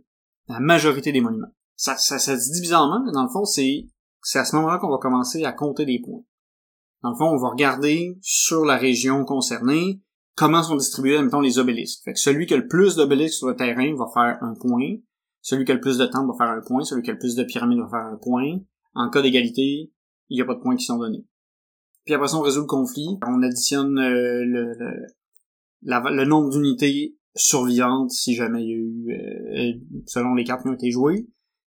[0.48, 1.52] la majorité des monuments.
[1.76, 3.86] Ça, ça, ça se dit bizarrement, mais dans le fond, c'est,
[4.22, 6.22] c'est à ce moment-là qu'on va commencer à compter des points.
[7.02, 10.00] Dans le fond, on va regarder sur la région concernée
[10.36, 12.04] comment sont distribués, mettons, les obélisques.
[12.04, 14.96] Fait que celui qui a le plus d'obélisques sur le terrain va faire un point.
[15.40, 17.18] celui qui a le plus de temps va faire un point, celui qui a le
[17.18, 18.60] plus de pyramides va faire un point.
[18.94, 19.92] En cas d'égalité,
[20.28, 21.26] il n'y a pas de points qui sont donnés.
[22.04, 23.18] Puis après ça, on résout le conflit.
[23.26, 24.72] On additionne euh, le,
[25.82, 30.62] le, le nombre d'unités survivantes si jamais il y a eu, euh, selon les cartes
[30.62, 31.28] qui ont été jouées.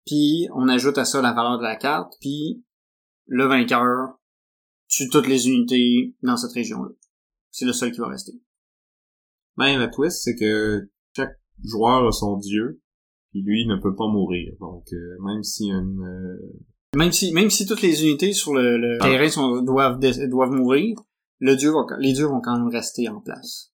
[0.05, 2.14] Puis on ajoute à ça la valeur de la carte.
[2.20, 2.64] Puis
[3.26, 4.18] le vainqueur
[4.88, 6.90] tue toutes les unités dans cette région-là.
[7.50, 8.33] C'est le seul qui va rester.
[9.57, 12.83] Ben, la twist, c'est que chaque joueur a son dieu,
[13.31, 14.52] puis lui ne peut pas mourir.
[14.61, 16.05] Donc, euh, même si une...
[16.94, 19.05] Même si même si toutes les unités sur le, ah.
[19.05, 20.96] terrain sont, doivent doivent mourir,
[21.38, 23.72] le dieu va, les dieux vont quand même rester en place.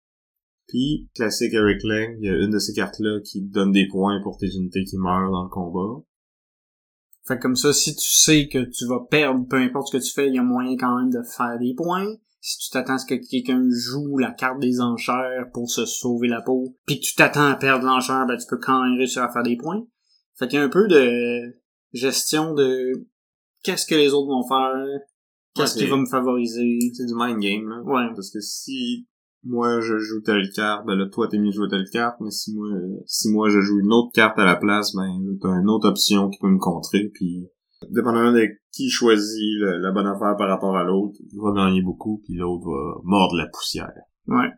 [0.68, 4.20] Puis, classique Eric Lang, il y a une de ces cartes-là qui donne des points
[4.22, 6.04] pour tes unités qui meurent dans le combat.
[7.26, 10.12] Fait comme ça, si tu sais que tu vas perdre, peu importe ce que tu
[10.12, 12.08] fais, il y a moyen quand même de faire des points.
[12.40, 16.28] Si tu t'attends à ce que quelqu'un joue la carte des enchères pour se sauver
[16.28, 19.24] la peau, puis que tu t'attends à perdre l'enchère, ben tu peux quand même réussir
[19.24, 19.86] à faire des points.
[20.36, 21.58] Fait qu'il y a un peu de
[21.98, 22.94] gestion de
[23.64, 24.74] qu'est-ce que les autres vont faire,
[25.56, 26.80] qu'est-ce qui va me favoriser.
[26.94, 27.82] C'est du mind game, là.
[27.84, 28.14] Ouais.
[28.16, 29.08] Parce que si
[29.44, 32.32] moi je joue telle carte, ben là toi t'es mis de jouer telle carte, mais
[32.32, 32.70] si moi
[33.06, 35.08] si moi je joue une autre carte à la place, ben
[35.42, 37.48] t'as une autre option qui peut me contrer, puis
[37.92, 42.22] dépendamment de qui choisit la bonne affaire par rapport à l'autre, il va gagner beaucoup,
[42.26, 43.94] puis l'autre va mordre la poussière.
[44.28, 44.50] Ouais.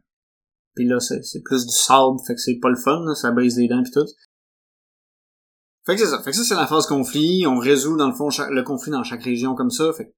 [0.76, 3.32] Puis là c'est c'est plus du sable, fait que c'est pas le fun, là, ça
[3.32, 4.08] brise les dents puis tout.
[5.90, 6.22] Fait que c'est ça.
[6.22, 9.04] Fait que ça c'est la phase conflit, on résout dans le fond le conflit dans
[9.04, 10.14] chaque région comme ça, fait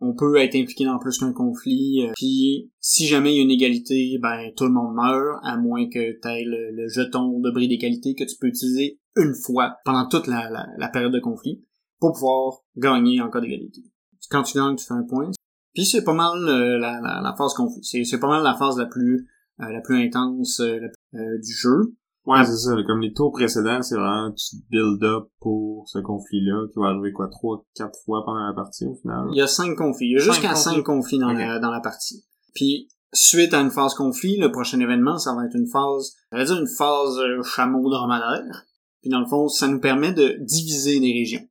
[0.00, 2.04] on peut être impliqué dans plus qu'un conflit.
[2.04, 5.56] Euh, puis si jamais il y a une égalité, ben tout le monde meurt, à
[5.56, 9.76] moins que tu aies le, jeton de bris d'égalité que tu peux utiliser une fois
[9.86, 11.64] pendant toute la, période de conflit
[12.00, 13.82] pour pouvoir gagner en cas d'égalité.
[14.30, 15.30] Quand tu gagnes, tu fais un point.
[15.72, 17.82] Puis c'est pas mal euh, la, la, phase conflit.
[17.82, 19.26] C'est pas mal la phase la plus
[19.60, 21.94] euh, la plus intense du jeu.
[22.26, 22.74] Ouais, c'est ça.
[22.86, 27.12] Comme les tours précédents, c'est vraiment tu build up pour ce conflit-là qui va arriver
[27.12, 29.26] quoi trois, quatre fois pendant la partie au final.
[29.32, 30.06] Il y a cinq conflits.
[30.06, 32.24] Il y a jusqu'à cinq conflits dans, la, dans la partie.
[32.54, 36.38] Puis suite à une phase conflit, le prochain événement, ça va être une phase, on
[36.38, 38.64] va dire une phase euh, chameau dromadaire.
[39.02, 41.46] Puis dans le fond, ça nous permet de diviser des régions.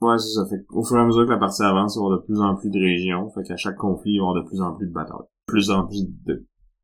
[0.00, 0.46] Ouais, c'est ça.
[0.48, 2.24] Fait au fur et à mesure que la partie avance, il va y avoir de
[2.24, 3.30] plus en plus de régions.
[3.30, 5.28] Fait qu'à chaque conflit, il va y avoir de plus en plus de batailles.
[5.46, 6.06] Plus en plus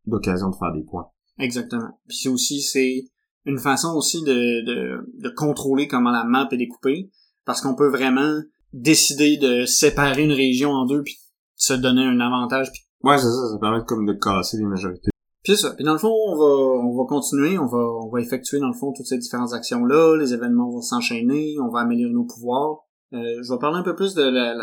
[0.06, 1.08] d'occasions de faire des points.
[1.40, 1.98] Exactement.
[2.06, 3.04] Puis c'est aussi c'est
[3.46, 7.10] une façon aussi de, de, de contrôler comment la map est découpée
[7.44, 8.40] parce qu'on peut vraiment
[8.72, 11.16] décider de séparer une région en deux puis
[11.56, 12.70] se donner un avantage.
[12.72, 12.82] Puis...
[13.02, 15.10] Ouais, c'est ça, ça permet comme de casser les majorités.
[15.42, 15.72] Puis ça.
[15.74, 18.68] Puis dans le fond, on va on va continuer, on va on va effectuer dans
[18.68, 22.24] le fond toutes ces différentes actions là, les événements vont s'enchaîner, on va améliorer nos
[22.24, 22.80] pouvoirs.
[23.12, 24.22] Euh, je vais parler un peu plus de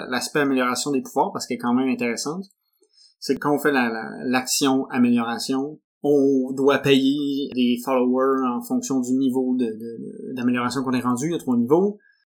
[0.10, 2.46] l'aspect amélioration des pouvoirs parce qu'elle est quand même intéressante.
[3.20, 9.58] C'est quand on fait l'action amélioration, on doit payer des followers en fonction du niveau
[10.36, 11.28] d'amélioration qu'on est rendu.
[11.28, 11.58] Il y a trois.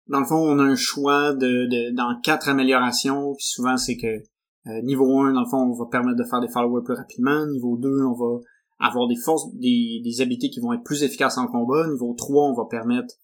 [0.07, 3.33] Dans le fond, on a un choix de, dans quatre améliorations.
[3.33, 4.07] Puis souvent, c'est que
[4.67, 7.45] euh, niveau 1, dans le fond, on va permettre de faire des followers plus rapidement.
[7.47, 8.39] Niveau 2, on va
[8.79, 11.87] avoir des forces, des, des habiletés qui vont être plus efficaces en combat.
[11.87, 13.15] Niveau 3, on va permettre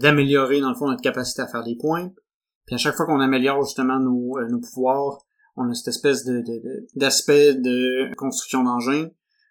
[0.00, 2.10] d'améliorer, dans le fond, notre capacité à faire des points.
[2.66, 5.23] Puis à chaque fois qu'on améliore justement nos, euh, nos pouvoirs,
[5.56, 6.42] on a cette espèce de,
[6.94, 9.08] d'aspect de, construction d'engin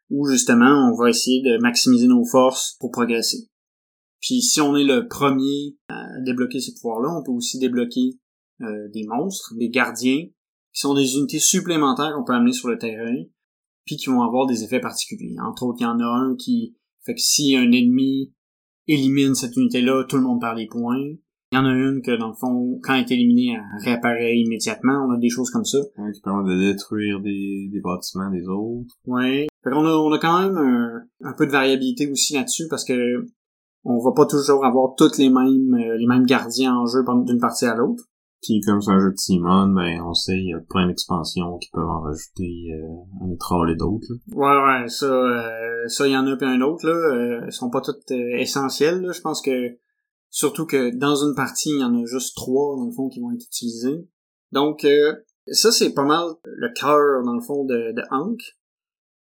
[0.10, 3.50] où justement on va essayer de maximiser nos forces pour progresser.
[4.22, 8.20] Puis si on est le premier à débloquer ces pouvoirs-là, on peut aussi débloquer
[8.62, 10.26] euh, des monstres, des gardiens,
[10.74, 13.16] qui sont des unités supplémentaires qu'on peut amener sur le terrain,
[13.86, 15.36] puis qui vont avoir des effets particuliers.
[15.44, 18.34] Entre autres, il y en a un qui fait que si un ennemi
[18.88, 21.16] élimine cette unité-là, tout le monde perd des points.
[21.54, 24.36] Il y en a une que, dans le fond, quand elle est éliminée, elle réapparaît
[24.36, 25.06] immédiatement.
[25.08, 25.78] On a des choses comme ça.
[26.00, 28.96] Ouais, qui permettent de détruire des, des bâtiments des autres.
[29.06, 29.46] Ouais.
[29.64, 32.84] Fait qu'on a, on a quand même un, un peu de variabilité aussi là-dessus parce
[32.84, 33.28] que
[33.84, 37.40] on va pas toujours avoir toutes les mêmes euh, les mêmes gardiens en jeu d'une
[37.40, 38.04] partie à l'autre.
[38.42, 41.60] Puis comme c'est un jeu de Simon, ben on sait il y a plein d'expansions
[41.60, 44.08] qui peuvent en rajouter euh, un troll et d'autres.
[44.32, 47.70] Ouais ouais, ça euh, ça il y en a puis un autre là, euh, sont
[47.70, 49.78] pas toutes essentielles Je pense que
[50.34, 53.20] Surtout que dans une partie, il y en a juste trois, dans le fond, qui
[53.20, 54.10] vont être utilisés.
[54.52, 55.14] Donc, euh,
[55.52, 58.42] ça, c'est pas mal le cœur, dans le fond, de, de Hank.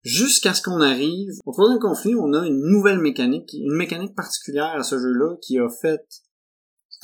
[0.01, 4.77] Jusqu'à ce qu'on arrive au troisième conflit, on a une nouvelle mécanique, une mécanique particulière
[4.77, 6.01] à ce jeu-là qui a fait...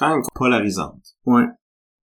[0.01, 1.05] Même polarisante.
[1.27, 1.45] Ouais.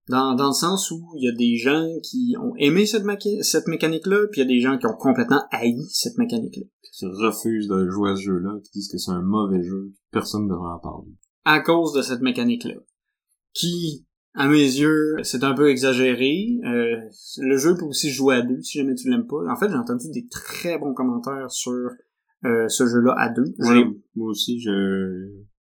[0.07, 3.05] Dans, dans le sens où il y a des gens qui ont aimé cette,
[3.41, 6.65] cette mécanique-là, puis il y a des gens qui ont complètement haï cette mécanique-là.
[6.93, 10.43] Qui refusent de jouer à ce jeu-là, qui disent que c'est un mauvais jeu, personne
[10.43, 11.11] ne devrait en parler
[11.47, 12.75] à cause de cette mécanique-là.
[13.53, 14.05] Qui,
[14.35, 16.59] à mes yeux, c'est un peu exagéré.
[16.65, 16.97] Euh,
[17.37, 19.49] le jeu peut aussi jouer à deux, si jamais tu l'aimes pas.
[19.49, 21.89] En fait, j'ai entendu des très bons commentaires sur
[22.43, 23.53] euh, ce jeu-là à deux.
[24.15, 24.69] moi aussi, je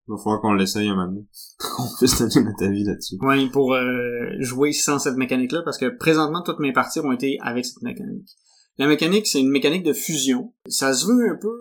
[0.06, 1.26] Il va falloir qu'on l'essaye un moment donné.
[1.58, 3.16] qu'on puisse donner notre avis là-dessus.
[3.22, 7.38] Oui, pour euh, jouer sans cette mécanique-là, parce que présentement, toutes mes parties ont été
[7.40, 8.28] avec cette mécanique.
[8.76, 10.52] La mécanique, c'est une mécanique de fusion.
[10.66, 11.56] Ça se veut un peu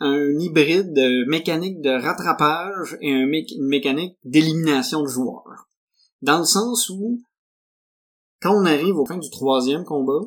[0.00, 5.68] un hybride de mécanique de rattrapage et un une mécanique d'élimination de joueurs.
[6.22, 7.20] Dans le sens où,
[8.40, 10.26] quand on arrive au fin du troisième combat,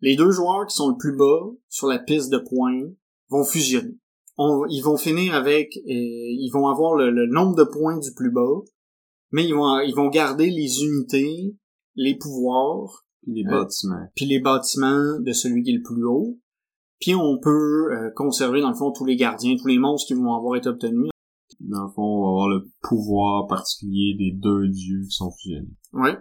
[0.00, 2.90] les deux joueurs qui sont le plus bas sur la piste de points
[3.28, 3.96] vont fusionner.
[4.38, 8.60] ils vont finir avec, euh, ils vont avoir le, nombre de points du plus bas,
[9.30, 11.56] mais ils vont, ils vont garder les unités,
[11.94, 16.38] les pouvoirs, puis les bâtiments, puis les bâtiments de celui qui est le plus haut.
[17.00, 20.14] Puis on peut euh, conserver dans le fond tous les gardiens, tous les monstres qui
[20.14, 21.10] vont avoir été obtenus.
[21.60, 25.76] Dans le fond, on va avoir le pouvoir particulier des deux dieux qui sont fusionnés.
[25.92, 26.16] Ouais.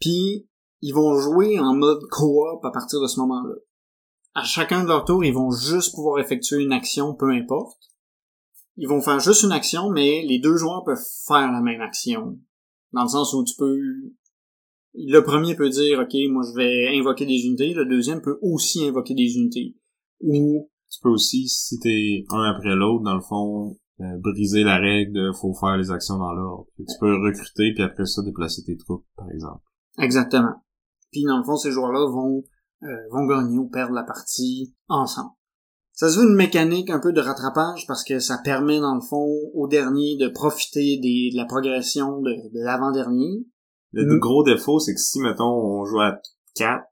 [0.00, 0.48] Puis
[0.82, 3.54] ils vont jouer en mode coop à partir de ce moment-là.
[4.34, 7.78] À chacun de leur tour, ils vont juste pouvoir effectuer une action, peu importe.
[8.76, 12.38] Ils vont faire juste une action, mais les deux joueurs peuvent faire la même action.
[12.92, 13.78] Dans le sens où tu peux...
[14.94, 17.74] Le premier peut dire, OK, moi je vais invoquer des unités.
[17.74, 19.76] Le deuxième peut aussi invoquer des unités.
[20.20, 24.78] Ou tu peux aussi, si t'es un après l'autre, dans le fond, euh, briser la
[24.78, 26.66] règle de faut faire les actions dans l'ordre.
[26.76, 29.62] Tu peux recruter puis après ça déplacer tes troupes, par exemple.
[29.98, 30.64] Exactement.
[31.12, 32.42] Puis dans le fond, ces joueurs-là vont
[32.82, 35.32] euh, vont gagner ou perdre la partie ensemble.
[35.92, 39.02] Ça se veut une mécanique un peu de rattrapage parce que ça permet dans le
[39.02, 43.44] fond au dernier de profiter des, de la progression de, de l'avant-dernier.
[43.92, 46.18] Le gros défaut, c'est que si mettons on joue à
[46.54, 46.84] 4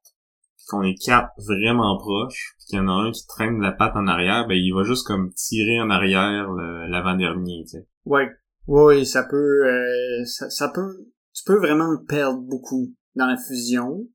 [0.69, 3.97] qu'on est quatre vraiment proches, pis qu'il y en a un qui traîne la patte
[3.97, 6.51] en arrière, ben il va juste comme tirer en arrière
[6.89, 7.87] l'avant-dernier, tu sais.
[8.05, 8.29] Ouais.
[8.67, 14.07] Oui, ça peut euh, ça, peut tu peux vraiment perdre beaucoup dans la fusion.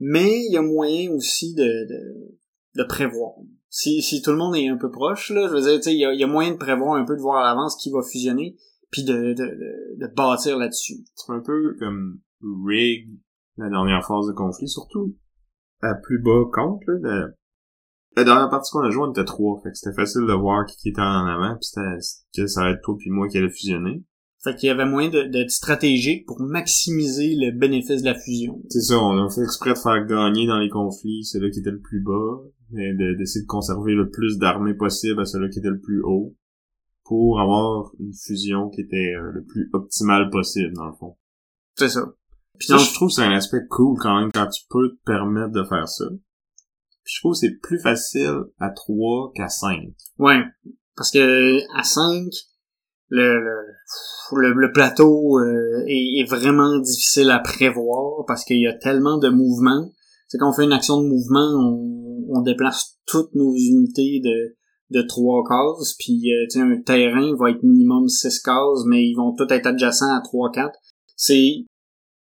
[0.00, 2.38] Mais il y a moyen aussi de, de,
[2.76, 3.32] de prévoir.
[3.68, 5.92] Si, si tout le monde est un peu proche, là, je veux dire, tu sais,
[5.92, 7.90] il y a, y a, moyen de prévoir un peu, de voir à l'avance qui
[7.90, 8.56] va fusionner,
[8.90, 11.04] puis de, de, de, de bâtir là-dessus.
[11.14, 12.20] C'est un peu comme
[12.66, 13.10] Rig,
[13.56, 15.16] la dernière phase de conflit, surtout
[15.82, 17.28] à plus bas compte, là, la,
[18.16, 19.60] la dernière partie qu'on a joué, on était trois.
[19.62, 21.98] Fait que c'était facile de voir qui était en avant, pis c'était,
[22.34, 24.02] que ça allait être toi puis moi qui allait fusionner.
[24.42, 28.62] Fait qu'il y avait moyen d'être stratégique pour maximiser le bénéfice de la fusion.
[28.68, 31.72] C'est ça, on a fait exprès de faire gagner dans les conflits celui qui était
[31.72, 32.40] le plus bas,
[32.76, 36.36] et d'essayer de, conserver le plus d'armées possible à celui qui était le plus haut,
[37.04, 41.16] pour avoir une fusion qui était euh, le plus optimale possible, dans le fond.
[41.76, 42.04] C'est ça.
[42.58, 45.04] Puis ça, je trouve que c'est un aspect cool quand même quand tu peux te
[45.04, 46.06] permettre de faire ça.
[46.08, 49.78] Puis je trouve que c'est plus facile à 3 qu'à 5.
[50.18, 50.42] Ouais.
[50.96, 52.24] Parce que à 5,
[53.10, 53.40] le,
[54.32, 59.18] le, le plateau euh, est, est, vraiment difficile à prévoir parce qu'il y a tellement
[59.18, 59.90] de mouvements.
[60.26, 64.58] C'est quand on fait une action de mouvement, on, on déplace toutes nos unités de
[64.90, 69.34] de trois cases, puis euh, un terrain va être minimum 6 cases, mais ils vont
[69.34, 70.70] tous être adjacents à 3-4.
[71.14, 71.66] C'est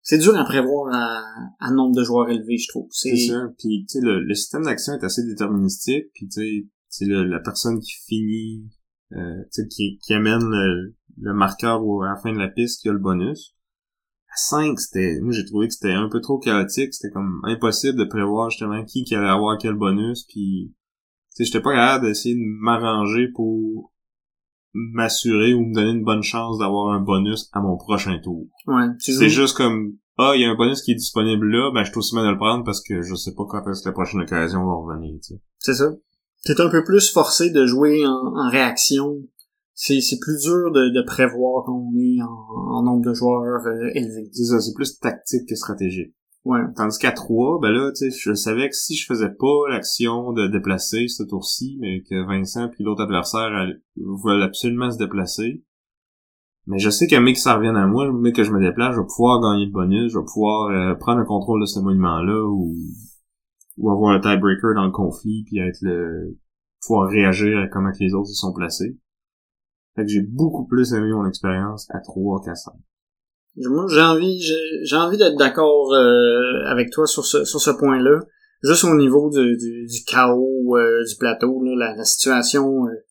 [0.07, 1.21] c'est dur à prévoir à,
[1.59, 2.87] un nombre de joueurs élevé, je trouve.
[2.93, 3.51] C'est sûr.
[3.59, 6.13] Puis tu sais, le, le, système d'action est assez déterministique.
[6.15, 8.71] Puis tu sais, la personne qui finit,
[9.15, 12.83] euh, tu sais, qui, qui amène le, le marqueur à la fin de la piste
[12.83, 13.57] qui a le bonus.
[14.29, 16.95] À 5, c'était, moi j'ai trouvé que c'était un peu trop chaotique.
[16.95, 20.23] C'était comme impossible de prévoir justement qui, qui allait avoir quel bonus.
[20.29, 20.73] Puis
[21.35, 23.93] tu sais, j'étais pas capable d'essayer de m'arranger pour
[24.93, 28.47] m'assurer ou me donner une bonne chance d'avoir un bonus à mon prochain tour.
[28.67, 28.87] Ouais.
[28.99, 31.91] C'est juste comme ah, il y a un bonus qui est disponible là, ben je
[31.91, 33.93] suis aussi mal de le prendre parce que je sais pas quand est-ce que la
[33.93, 35.41] prochaine occasion va revenir, tu sais.
[35.59, 35.93] C'est ça.
[36.45, 39.17] T'es un peu plus forcé de jouer en, réaction.
[39.75, 44.31] C'est, c'est plus dur de, de prévoir qu'on est en, nombre de joueurs euh, élevé.
[44.33, 46.15] C'est ça, c'est plus tactique que stratégique.
[46.77, 50.33] Tandis qu'à 3, ben là, tu sais, je savais que si je faisais pas l'action
[50.33, 53.51] de déplacer ce tour-ci, mais que Vincent puis l'autre adversaire
[53.97, 55.65] veulent absolument se déplacer,
[56.67, 59.01] mais je sais qu'un mec ça revienne à moi, mais que je me déplace, je
[59.01, 62.45] vais pouvoir gagner le bonus, je vais pouvoir euh, prendre le contrôle de ce monument-là
[62.45, 62.77] ou
[63.77, 66.39] ou avoir un tiebreaker dans le conflit puis être le
[66.81, 68.97] pouvoir réagir à comment que les autres se sont placés.
[69.95, 72.73] Fait que j'ai beaucoup plus aimé mon expérience à 3 qu'à 5.
[73.57, 74.43] J'ai envie,
[74.83, 78.21] j'ai envie d'être d'accord euh, avec toi sur ce sur ce point-là.
[78.63, 82.87] Juste au niveau du, du, chaos euh, du plateau, là, la, situation.
[82.87, 83.05] Euh.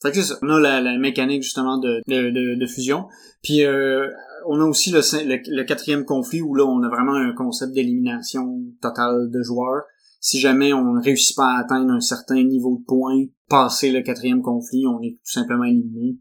[0.00, 0.36] Fait que ça.
[0.42, 3.06] On a la, mécanique justement de, de, de, fusion.
[3.42, 7.72] Puis on a aussi le, le, quatrième conflit où là on a vraiment un concept
[7.72, 9.82] d'élimination totale de joueurs.
[10.20, 14.02] Si jamais on ne réussit pas à atteindre un certain niveau de points, passer le
[14.02, 16.16] quatrième conflit, on est tout simplement éliminé.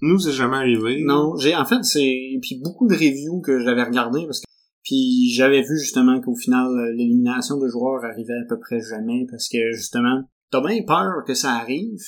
[0.00, 1.02] Nous, c'est jamais arrivé.
[1.04, 4.46] Non, j'ai en fait c'est puis beaucoup de reviews que j'avais regardé parce que
[4.84, 9.48] puis j'avais vu justement qu'au final l'élimination de joueurs arrivait à peu près jamais parce
[9.48, 11.98] que justement t'as bien peur que ça arrive,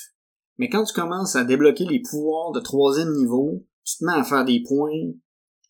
[0.57, 4.23] Mais quand tu commences à débloquer les pouvoirs de troisième niveau, tu te mets à
[4.23, 5.13] faire des points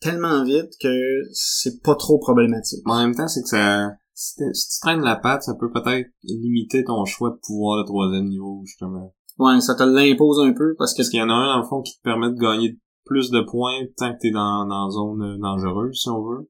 [0.02, 2.82] tellement vite que c'est pas trop problématique.
[2.86, 6.84] En même temps, c'est que ça, si, tu traînes la patte, ça peut peut-être limiter
[6.84, 9.16] ton choix de pouvoir de troisième niveau, justement.
[9.38, 11.00] Ouais, ça te l'impose un peu parce que...
[11.00, 13.30] Parce qu'il y en a un, dans le fond, qui te permet de gagner plus
[13.32, 16.50] de points tant que t'es dans, dans zone euh, dangereuse, si on veut.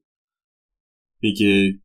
[1.22, 1.80] Et qui,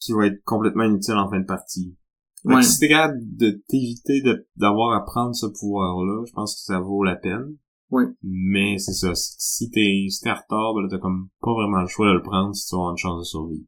[0.00, 1.96] qui va être complètement inutile en fin de partie.
[2.44, 2.62] Ouais.
[2.62, 4.22] si t'es capable de t'éviter
[4.56, 7.56] d'avoir à prendre ce pouvoir-là, je pense que ça vaut la peine.
[7.90, 8.04] Oui.
[8.22, 11.86] Mais c'est ça, si t'es si t'es en retard, ben t'as comme pas vraiment le
[11.86, 13.66] choix de le prendre si tu vas avoir une chance de survivre.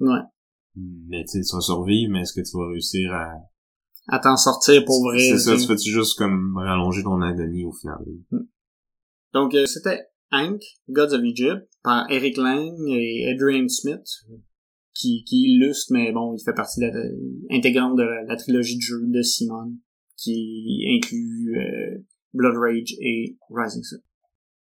[0.00, 0.20] Ouais.
[0.76, 3.32] Mais tu sais, tu vas survivre, mais est-ce que tu vas réussir à...
[4.12, 5.20] À t'en sortir pour vrai.
[5.20, 7.98] C'est ça, tu fais-tu juste comme rallonger ton agonie au final?
[8.32, 8.40] Hmm.
[9.32, 10.00] Donc, euh, c'était
[10.32, 14.04] Hank, Gods of Egypt, par Eric Lang et Adrian Smith,
[14.94, 18.82] qui, qui illustre, mais bon, il fait partie de la, intégrante de la, trilogie de
[18.82, 19.76] jeux de Simon,
[20.16, 22.04] qui inclut euh,
[22.34, 24.00] Blood Rage et Rising Sun.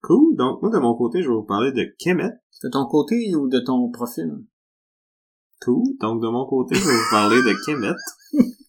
[0.01, 0.35] Cool.
[0.35, 2.31] Donc, moi, de mon côté, je vais vous parler de Kemet.
[2.63, 4.29] De ton côté ou de ton profil?
[5.61, 5.83] Cool.
[5.99, 7.95] Donc, de mon côté, je vais vous parler de Kemet.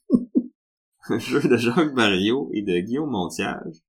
[1.11, 3.83] un jeu de Jacques Barrio et de Guillaume Montiage,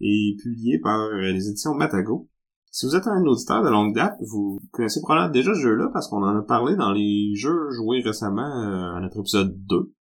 [0.00, 2.28] et publié par les éditions Matago.
[2.72, 6.08] Si vous êtes un auditeur de longue date, vous connaissez probablement déjà ce jeu-là parce
[6.08, 9.92] qu'on en a parlé dans les jeux joués récemment euh, à notre épisode 2.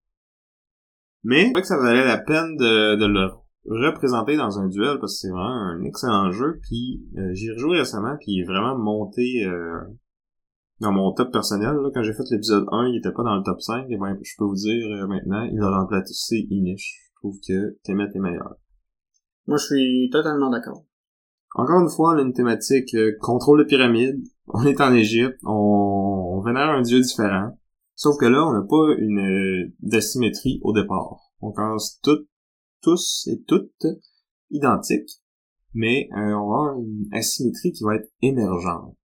[1.24, 3.30] Mais je crois que ça valait la peine de, le
[3.64, 6.60] représenter dans un duel parce que c'est vraiment un excellent jeu.
[6.62, 9.80] Puis euh, j'y rejoué récemment puis vraiment monté euh,
[10.80, 11.74] dans mon top personnel.
[11.74, 13.86] Là, quand j'ai fait l'épisode 1, il était pas dans le top 5.
[13.88, 17.10] Et ben, je peux vous dire euh, maintenant, il a remplacé Inish.
[17.10, 18.56] Je trouve que Temet est meilleur.
[19.46, 20.84] Moi, je suis totalement d'accord.
[21.54, 24.22] Encore une fois, on a une thématique contrôle de pyramide.
[24.46, 25.38] On est en Égypte.
[25.44, 27.58] On, on vénère un dieu différent.
[27.94, 31.32] Sauf que là, on n'a pas une d'asymétrie au départ.
[31.40, 32.26] On commence tout
[32.82, 33.86] tous et toutes
[34.50, 35.10] identiques,
[35.74, 38.96] mais euh, on va avoir une asymétrie qui va être émergente.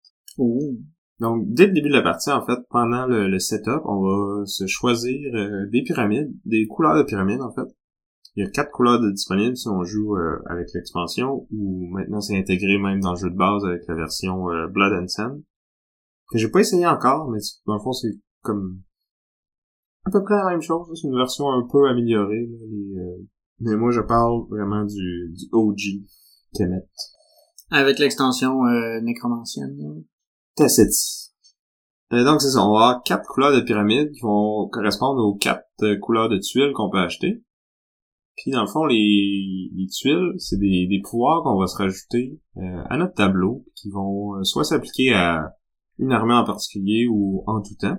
[1.20, 4.66] Donc, dès le début de la partie, en fait, pendant le, setup, on va se
[4.66, 7.68] choisir euh, des pyramides, des couleurs de pyramides, en fait.
[8.36, 12.36] Il y a quatre couleurs disponibles si on joue euh, avec l'expansion, ou maintenant c'est
[12.36, 15.42] intégré même dans le jeu de base avec la version Blood and Sand.
[16.32, 18.80] Que j'ai pas essayé encore, mais dans le fond, c'est comme
[20.04, 20.88] à peu près la même chose.
[20.94, 22.46] C'est une version un peu améliorée.
[22.46, 22.96] les,
[23.60, 26.04] mais moi, je parle vraiment du, du OG
[26.54, 26.86] Kemet.
[27.70, 30.04] Avec l'extension euh, nécromancienne.
[30.56, 31.32] Tassetti.
[32.12, 32.64] Euh, donc, c'est ça.
[32.64, 36.38] On va avoir quatre couleurs de pyramide qui vont correspondre aux quatre euh, couleurs de
[36.38, 37.42] tuiles qu'on peut acheter.
[38.36, 42.40] Puis, dans le fond, les, les tuiles, c'est des, des pouvoirs qu'on va se rajouter
[42.56, 45.54] euh, à notre tableau, qui vont soit s'appliquer à
[45.98, 47.96] une armée en particulier ou en tout temps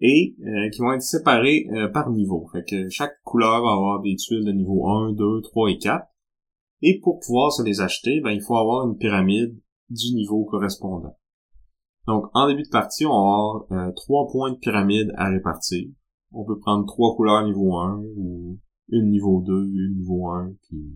[0.00, 2.46] et euh, qui vont être séparés euh, par niveau.
[2.52, 6.06] Fait que chaque couleur va avoir des tuiles de niveau 1, 2, 3 et 4.
[6.82, 9.58] Et pour pouvoir se les acheter, ben, il faut avoir une pyramide
[9.88, 11.16] du niveau correspondant.
[12.06, 15.88] Donc, en début de partie, on va avoir euh, trois points de pyramide à répartir.
[16.32, 18.58] On peut prendre trois couleurs niveau 1 ou
[18.90, 20.94] une niveau 2, une niveau 1, puis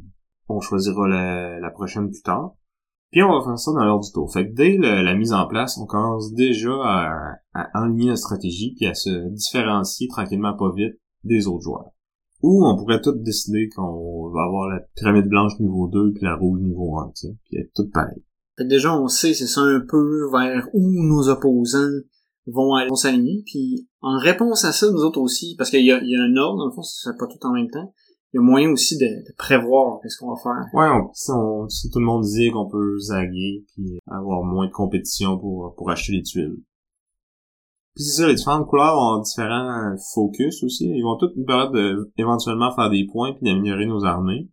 [0.48, 2.54] on choisira la, prochaine plus tard.
[3.10, 4.32] Puis on va faire ça dans l'ordre du tour.
[4.32, 8.74] Fait que dès la mise en place, on commence déjà à, à enligner notre stratégie
[8.76, 10.94] puis à se différencier tranquillement pas vite
[11.24, 11.90] des autres joueurs.
[12.42, 16.36] Ou on pourrait tout décider qu'on va avoir la pyramide blanche niveau 2 puis la
[16.36, 18.22] rouge niveau 1, tu sais, puis être tout pareil.
[18.60, 22.02] Fait que déjà on sait c'est ça un peu vers où nos opposants
[22.46, 25.96] vont aller s'aligner puis en réponse à ça nous autres aussi parce qu'il y a,
[25.96, 27.94] un ordre dans le fond ça fait pas tout en même temps
[28.34, 29.06] il y a moyen aussi de,
[29.38, 30.64] prévoir qu'est-ce qu'on va faire.
[30.72, 35.74] Ouais, si, tout le monde dit qu'on peut zaguer puis avoir moins de compétition pour,
[35.76, 36.58] pour acheter les tuiles.
[37.96, 40.84] Puis c'est ça, les différentes couleurs ont différents focus aussi.
[40.84, 44.48] Ils vont toutes nous permettre de éventuellement faire des points puis d'améliorer nos armées.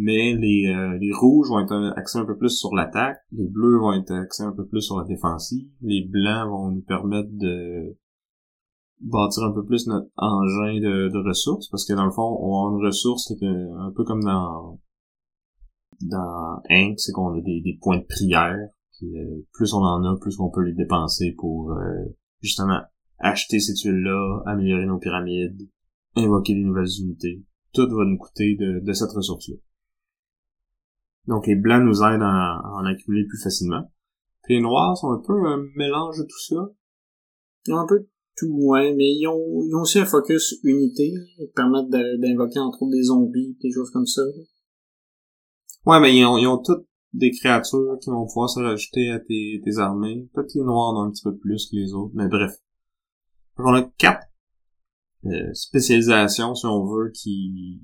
[0.00, 3.78] Mais les, euh, les rouges vont être axés un peu plus sur l'attaque, les bleus
[3.78, 7.96] vont être axés un peu plus sur la défensive, les blancs vont nous permettre de
[9.00, 11.66] bâtir un peu plus notre engin de, de, ressources.
[11.68, 14.78] Parce que dans le fond on a une ressource qui est un peu comme dans
[16.00, 18.68] dans Inc c'est qu'on a des, des, points de prière.
[18.96, 22.04] Puis euh, plus on en a plus on peut les dépenser pour euh,
[22.40, 22.82] justement
[23.18, 25.68] acheter ces tuiles là améliorer nos pyramides
[26.14, 27.42] invoquer des nouvelles unités.
[27.72, 29.56] Tout va nous coûter de, de cette ressource là
[31.28, 33.88] donc les blancs nous aident à, en accumuler plus facilement
[34.42, 36.68] puis les noirs sont un peu un mélange de tout ça
[37.70, 38.06] un peu
[38.38, 42.82] tout, ouais, mais ils ont, ils ont aussi un focus unité, ils permettent d'invoquer entre
[42.82, 44.22] autres des zombies, des choses comme ça.
[45.84, 49.18] Ouais, mais ils ont, ils ont toutes des créatures qui vont pouvoir se rajouter à
[49.18, 50.28] tes, tes armées.
[50.34, 52.52] Peut-être les noirs en ont un petit peu plus que les autres, mais bref.
[53.56, 54.26] Donc on a quatre
[55.24, 57.80] euh, spécialisations, si on veut, qui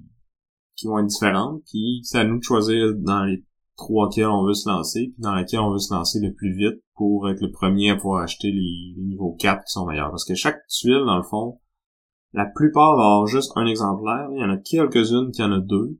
[0.77, 3.45] qui vont être différentes, puis c'est à nous de choisir dans les
[3.77, 6.55] trois quels on veut se lancer, puis dans laquelle on veut se lancer le plus
[6.55, 10.11] vite pour être le premier à pouvoir acheter les, niveaux 4 qui sont meilleurs.
[10.11, 11.61] Parce que chaque tuile, dans le fond,
[12.33, 14.29] la plupart va avoir juste un exemplaire.
[14.33, 15.99] Il y en a quelques-unes qui en a deux.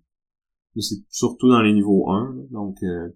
[0.75, 2.47] Mais c'est surtout dans les niveaux 1.
[2.51, 3.11] Donc, euh,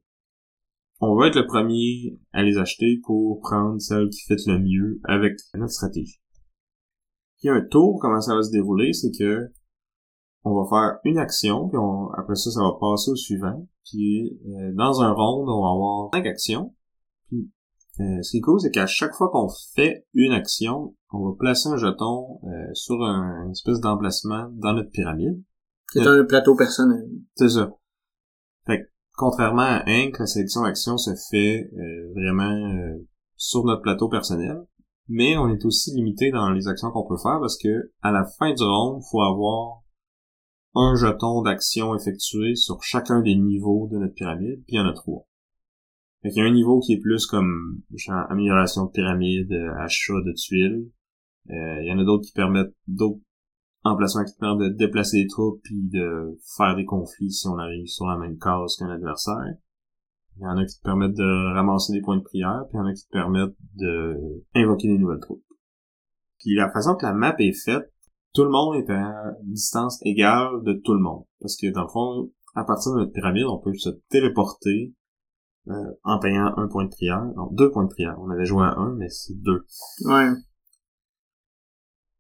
[1.00, 5.00] on va être le premier à les acheter pour prendre celle qui fait le mieux
[5.04, 6.20] avec notre stratégie.
[7.38, 9.52] Puis un tour, comment ça va se dérouler, c'est que
[10.44, 11.78] on va faire une action, puis
[12.16, 13.66] après ça, ça va passer au suivant.
[13.84, 16.74] Puis euh, dans un round, on va avoir cinq actions.
[17.28, 17.50] Puis
[18.00, 21.36] euh, ce qui est cool, c'est qu'à chaque fois qu'on fait une action, on va
[21.38, 25.42] placer un jeton euh, sur un, espèce d'emplacement dans notre pyramide.
[25.92, 27.08] C'est un plateau personnel.
[27.34, 27.70] C'est ça.
[28.66, 31.70] Fait contrairement à Inc, la sélection d'action se fait
[32.14, 32.54] vraiment
[33.36, 34.66] sur notre plateau personnel.
[35.08, 38.26] Mais on est aussi limité dans les actions qu'on peut faire parce que à la
[38.38, 39.82] fin du round, il faut avoir
[40.74, 44.88] un jeton d'action effectué sur chacun des niveaux de notre pyramide, puis il y en
[44.88, 45.26] a trois.
[46.22, 49.74] Fait il y a un niveau qui est plus comme genre, amélioration de pyramide, euh,
[49.78, 50.90] achat de tuiles.
[51.50, 53.20] Euh, il y en a d'autres qui permettent d'autres
[53.84, 57.86] emplacements qui permettent de déplacer les troupes puis de faire des conflits si on arrive
[57.86, 59.54] sur la même case qu'un adversaire.
[60.36, 62.78] Il y en a qui te permettent de ramasser des points de prière, puis il
[62.78, 65.44] y en a qui te permettent de invoquer des nouvelles troupes.
[66.38, 67.92] Puis la façon que la map est faite,
[68.34, 71.24] tout le monde est à distance égale de tout le monde.
[71.40, 74.94] Parce que dans le fond, à partir de notre pyramide, on peut se téléporter
[75.68, 77.24] euh, en payant un point de prière.
[77.36, 78.16] Non, deux points de prière.
[78.20, 79.64] On avait joué à un, mais c'est deux.
[80.04, 80.30] Ouais.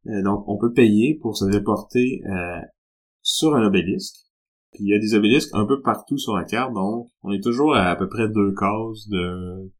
[0.06, 2.60] Euh, donc, on peut payer pour se téléporter euh,
[3.22, 4.16] sur un obélisque.
[4.72, 7.42] Puis il y a des obélisques un peu partout sur la carte, donc on est
[7.42, 9.72] toujours à à peu près deux cases de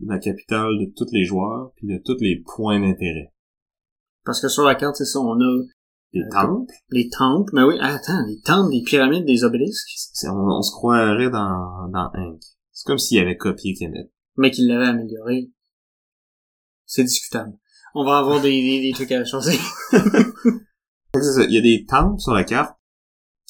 [0.00, 3.31] la capitale de tous les joueurs, puis de tous les points d'intérêt.
[4.24, 5.62] Parce que sur la carte, c'est ça, on a
[6.12, 6.74] les euh, temples.
[6.90, 9.88] Les temples, mais oui, attends, les temples, les pyramides, des obélisques.
[10.28, 12.40] On, se croirait dans, dans Inc.
[12.70, 14.10] C'est comme s'il avait copié Kemet.
[14.36, 15.50] Mais qu'il l'avait amélioré.
[16.86, 17.52] C'est discutable.
[17.94, 19.58] On va avoir des, des, des trucs à changer.
[21.14, 22.76] Il y a des temples sur la carte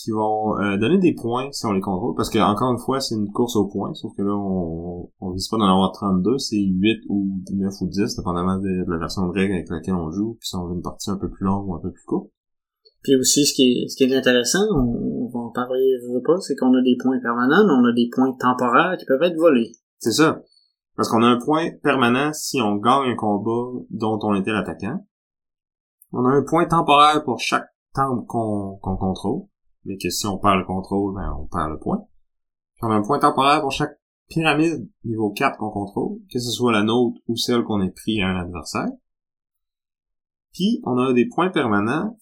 [0.03, 3.01] qui vont euh, donner des points si on les contrôle, parce que encore une fois,
[3.01, 6.39] c'est une course aux points, sauf que là, on, on vise pas d'en avoir 32,
[6.39, 10.11] c'est 8 ou 9 ou 10, dépendamment de, la version de règle avec laquelle on
[10.11, 12.05] joue, puis si on veut une partie un peu plus longue ou un peu plus
[12.05, 12.31] courte.
[13.03, 16.23] Puis aussi, ce qui est, ce qui est intéressant, on, va en parler, je veux
[16.23, 19.23] pas, c'est qu'on a des points permanents, mais on a des points temporaires qui peuvent
[19.23, 19.73] être volés.
[19.99, 20.43] C'est ça.
[20.97, 25.05] Parce qu'on a un point permanent si on gagne un combat dont on était l'attaquant.
[26.13, 29.47] On a un point temporaire pour chaque temple qu'on qu'on contrôle
[29.85, 32.07] mais que si on perd le contrôle, ben, on perd le point.
[32.83, 36.73] on a un point temporaire pour chaque pyramide niveau 4 qu'on contrôle, que ce soit
[36.73, 38.89] la nôtre ou celle qu'on ait pris à un adversaire.
[40.53, 42.19] Puis, on a des points permanents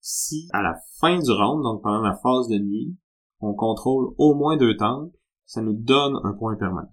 [0.00, 2.96] si, à la fin du round, donc pendant la phase de nuit,
[3.40, 5.16] on contrôle au moins deux temples,
[5.46, 6.92] ça nous donne un point permanent.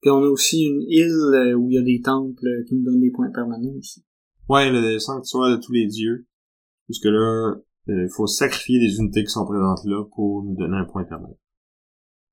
[0.00, 2.84] Puis on a aussi une île euh, où il y a des temples qui nous
[2.84, 4.04] donnent des points permanents aussi.
[4.48, 6.26] Ouais, le sanctuaire de tous les dieux.
[6.88, 7.54] Parce que là,
[7.88, 11.04] il euh, faut sacrifier des unités qui sont présentes là pour nous donner un point
[11.04, 11.38] permanent.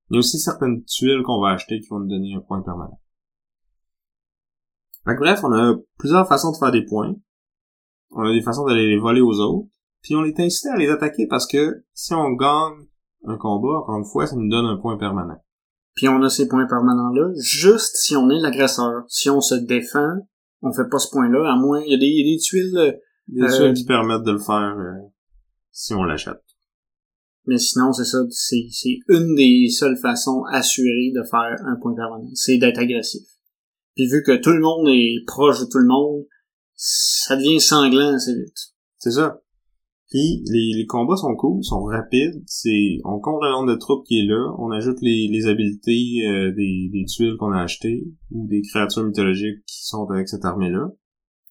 [0.09, 2.61] Il y a aussi certaines tuiles qu'on va acheter qui vont nous donner un point
[2.61, 2.99] permanent.
[5.05, 7.15] bref, on a plusieurs façons de faire des points.
[8.11, 9.69] On a des façons d'aller les voler aux autres.
[10.01, 12.87] Puis on est incité à les attaquer parce que si on gagne
[13.25, 15.41] un combat, encore une fois, ça nous donne un point permanent.
[15.95, 19.03] Puis on a ces points permanents-là juste si on est l'agresseur.
[19.07, 20.17] Si on se défend,
[20.61, 21.81] on fait pas ce point-là, à moins...
[21.85, 22.99] Il y a des, tuiles...
[23.27, 24.75] Des tuiles euh, qui permettent de le faire.
[24.77, 25.12] Euh,
[25.73, 26.41] si on l'achète.
[27.45, 31.93] Mais sinon, c'est ça, c'est, c'est une des seules façons assurées de faire un point
[31.93, 33.27] permanent, c'est d'être agressif.
[33.95, 36.23] Puis vu que tout le monde est proche de tout le monde,
[36.73, 38.73] ça devient sanglant assez vite.
[38.97, 39.41] C'est ça.
[40.09, 44.05] Puis les, les combats sont cool, sont rapides, c'est on compte le nombre de troupes
[44.05, 48.05] qui est là, on ajoute les, les habiletés euh, des, des tuiles qu'on a achetées
[48.29, 50.91] ou des créatures mythologiques qui sont avec cette armée-là.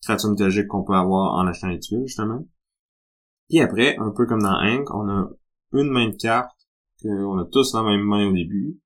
[0.03, 2.47] Créatures mythologiques qu'on peut avoir en achetant les tuiles, justement.
[3.53, 5.31] Puis après, un peu comme dans Hank, on a
[5.75, 6.57] une main de cartes,
[7.03, 8.81] qu'on a tous la même main au début.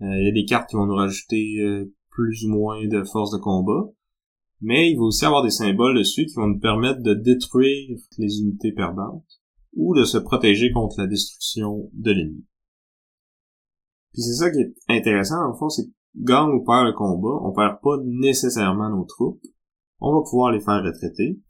[0.00, 3.02] Euh, il y a des cartes qui vont nous rajouter euh, plus ou moins de
[3.02, 3.90] force de combat.
[4.60, 8.38] Mais il va aussi avoir des symboles dessus qui vont nous permettre de détruire les
[8.38, 9.26] unités perdantes
[9.74, 12.46] ou de se protéger contre la destruction de l'ennemi.
[14.12, 17.40] Puis c'est ça qui est intéressant, en fond, c'est que gagne ou perd le combat,
[17.42, 19.42] on perd pas nécessairement nos troupes.
[19.98, 21.40] On va pouvoir les faire retraiter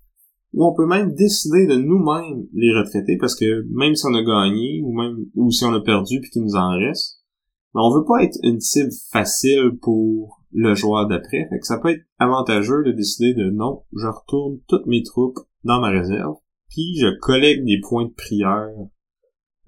[0.57, 4.23] ou on peut même décider de nous-mêmes les retraiter parce que même si on a
[4.23, 7.21] gagné ou même ou si on a perdu puis qu'il nous en reste,
[7.75, 11.47] ben on veut pas être une cible facile pour le joueur d'après.
[11.51, 15.39] Fait que ça peut être avantageux de décider de non, je retourne toutes mes troupes
[15.63, 16.37] dans ma réserve,
[16.71, 18.71] puis je collecte des points de prière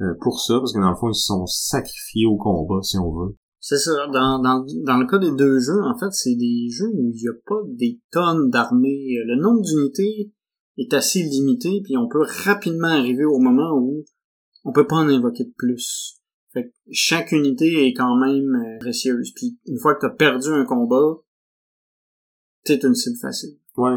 [0.00, 2.96] euh, pour ça, parce que dans le fond, ils se sont sacrifiés au combat, si
[2.98, 3.36] on veut.
[3.60, 3.90] C'est ça.
[4.12, 7.20] Dans, dans, dans le cas des deux jeux, en fait, c'est des jeux où il
[7.20, 9.16] n'y a pas des tonnes d'armées.
[9.26, 10.32] Le nombre d'unités
[10.78, 14.04] est assez limité, puis on peut rapidement arriver au moment où
[14.64, 16.20] on peut pas en invoquer de plus.
[16.52, 19.32] Fait que chaque unité est quand même euh, précieuse.
[19.34, 21.16] Puis une fois que t'as perdu un combat,
[22.64, 23.58] t'es une cible facile.
[23.76, 23.96] Ouais.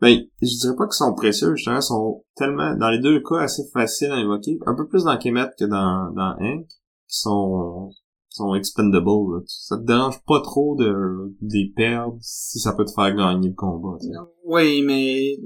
[0.00, 3.38] Ben, je dirais pas qu'ils sont précieux, justement, ils sont tellement, dans les deux cas,
[3.38, 4.58] assez faciles à invoquer.
[4.66, 7.90] Un peu plus dans Kemet que dans, dans Hank, qui sont,
[8.28, 9.40] sont expendables, là.
[9.46, 13.48] Ça te dérange pas trop de, de les perdre si ça peut te faire gagner
[13.48, 13.96] le combat.
[14.44, 15.38] Oui, mais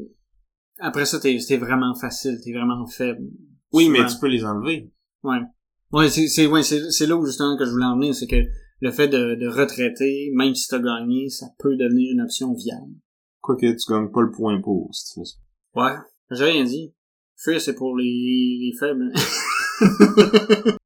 [0.81, 3.29] après ça, t'es vraiment facile, t'es vraiment faible.
[3.73, 4.91] Oui, mais tu peux les enlever.
[5.23, 5.41] Ouais.
[5.93, 8.27] Ouais, c'est c'est ouais, c'est c'est là où justement que je voulais en venir, c'est
[8.27, 8.45] que
[8.81, 12.95] le fait de, de retraiter, même si t'as gagné, ça peut devenir une option viable.
[13.41, 15.39] Quoique tu gagnes pas le point pour, si tu fais ça.
[15.75, 15.97] Ouais.
[16.31, 16.95] J'ai rien dit.
[17.37, 18.05] Fuir, c'est pour les,
[18.61, 19.13] les faibles.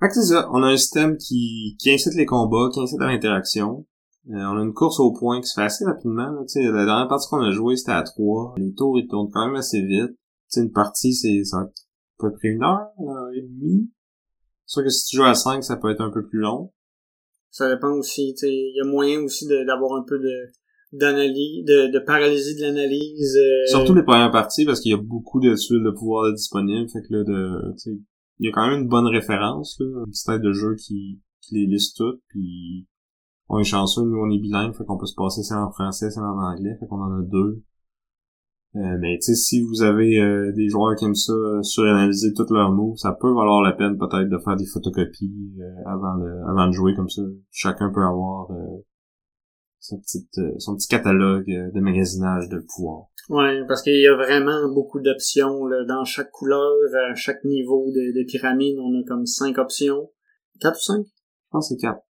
[0.00, 3.00] Fait que c'est ça, on a un système qui, qui incite les combats, qui incite
[3.00, 3.84] à l'interaction.
[4.30, 6.30] Euh, on a une course au point qui se fait assez rapidement.
[6.30, 8.54] Là, Tu sais, la dernière partie qu'on a jouée, c'était à 3.
[8.58, 10.10] Les tours, ils tournent quand même assez vite.
[10.10, 10.16] Tu
[10.48, 13.42] sais, une partie, c'est ça va être à peu près une heure, une heure et
[13.42, 13.90] demie.
[14.66, 16.72] Sûr que si tu joues à 5, ça peut être un peu plus long.
[17.50, 20.52] ça dépend aussi, tu sais, il y a moyen aussi d'avoir un peu de
[20.92, 23.36] d'analyse, de, de paralysie de l'analyse.
[23.36, 26.88] euh, Surtout les premières parties, parce qu'il y a beaucoup de tuiles de pouvoir disponibles.
[26.88, 27.98] Fait que là, de, tu sais,
[28.38, 29.86] il y a quand même une bonne référence, là.
[29.86, 32.86] Une petite tête de jeu qui, qui les liste toutes, puis
[33.48, 36.10] on est chanceux, nous on est bilingue, fait qu'on peut se passer ça en français,
[36.10, 37.62] ça en anglais, fait qu'on en a deux.
[38.76, 42.34] Euh, mais tu sais, si vous avez euh, des joueurs qui aiment ça, euh, suranalyser
[42.34, 46.18] tous leurs mots, ça peut valoir la peine peut-être de faire des photocopies euh, avant
[46.18, 47.22] de avant de jouer comme ça.
[47.50, 48.84] Chacun peut avoir euh,
[49.80, 53.06] sa petite, euh, son petit catalogue de magasinage de pouvoir.
[53.30, 56.70] Ouais, parce qu'il y a vraiment beaucoup d'options là, dans chaque couleur,
[57.10, 60.10] à chaque niveau de, de pyramide, on a comme cinq options.
[60.60, 61.06] Quatre ou cinq?
[61.06, 62.02] Je pense que c'est quatre.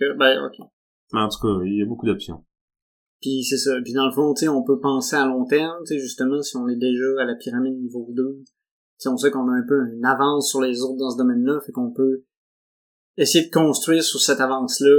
[0.00, 0.66] Que- Ben, ok.
[1.12, 2.44] Mais en tout cas, il y a beaucoup d'options.
[3.20, 3.72] Puis c'est ça.
[3.84, 6.40] Puis dans le fond, tu sais, on peut penser à long terme, tu sais, justement,
[6.42, 8.38] si on est déjà à la pyramide niveau 2.
[8.40, 8.44] Tu
[8.98, 11.60] sais, on sait qu'on a un peu une avance sur les autres dans ce domaine-là,
[11.60, 12.24] fait qu'on peut
[13.16, 14.96] essayer de construire sur cette avance-là,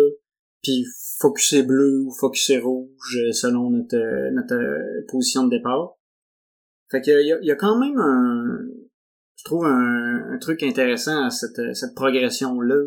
[0.62, 0.86] puis
[1.20, 5.96] focuser bleu ou focuser rouge euh, selon notre, euh, notre euh, position de départ.
[6.92, 8.60] Fait que il y a, il y a quand même un,
[9.36, 12.84] je trouve un, un truc intéressant à cette, cette progression-là,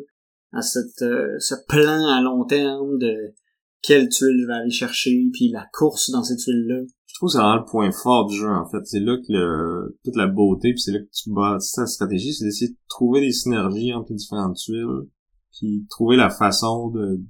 [0.54, 3.34] à cette, euh, ce plan à long terme de
[3.82, 6.82] quelle tuile je vais aller chercher, puis la course dans ces tuiles-là.
[7.06, 8.84] Je trouve que c'est vraiment le point fort du jeu, en fait.
[8.84, 12.32] C'est là que le, toute la beauté, puis c'est là que tu bâtis ta stratégie,
[12.32, 15.08] c'est d'essayer de trouver des synergies entre les différentes tuiles,
[15.52, 17.20] puis trouver la façon de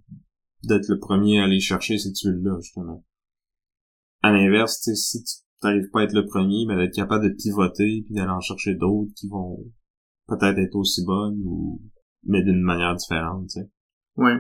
[0.63, 3.05] d'être le premier à aller chercher ces tuiles-là, justement.
[4.23, 8.03] À l'inverse, si tu t'arrives pas à être le premier, ben d'être capable de pivoter,
[8.07, 9.59] puis d'aller en chercher d'autres qui vont
[10.27, 11.83] peut-être être aussi bonnes, ou
[12.27, 13.71] mais d'une manière différente, tu sais.
[14.17, 14.37] Ouais.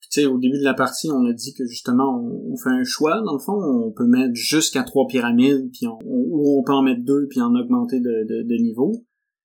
[0.00, 2.56] Puis, tu sais, au début de la partie, on a dit que justement, on, on
[2.56, 3.20] fait un choix.
[3.22, 6.72] Dans le fond, on peut mettre jusqu'à trois pyramides, puis on, on- ou on peut
[6.74, 8.92] en mettre deux, puis en augmenter de, de, de niveau.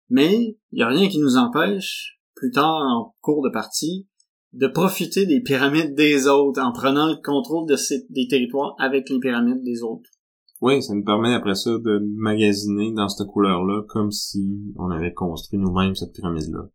[0.10, 4.08] Mais il y a rien qui nous empêche, plus tard en cours de partie,
[4.54, 9.10] de profiter des pyramides des autres en prenant le contrôle de ces, des territoires avec
[9.10, 10.10] les pyramides des autres.
[10.60, 14.44] Oui, ça nous permet après ça de magasiner dans cette couleur-là comme si
[14.76, 16.68] on avait construit nous-mêmes cette pyramide-là.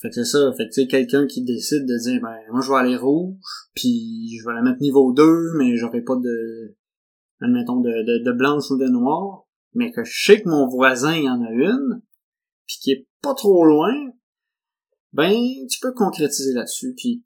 [0.00, 0.50] Fait que c'est ça.
[0.56, 3.36] Fait que tu sais, quelqu'un qui décide de dire, ben, moi, je vais aller rouge,
[3.74, 6.76] puis je vais la mettre niveau 2, mais j'aurai pas de,
[7.40, 11.28] admettons, de, de, blanche ou de noir, mais que je sais que mon voisin il
[11.28, 12.02] en a une,
[12.66, 13.92] puis qui est pas trop loin,
[15.12, 15.34] ben,
[15.68, 17.22] tu peux concrétiser là-dessus, puis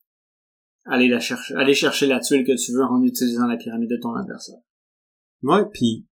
[0.84, 4.00] aller la chercher, aller chercher la tuile que tu veux en utilisant la pyramide de
[4.02, 4.60] ton adversaire.
[5.42, 6.06] Ouais, puis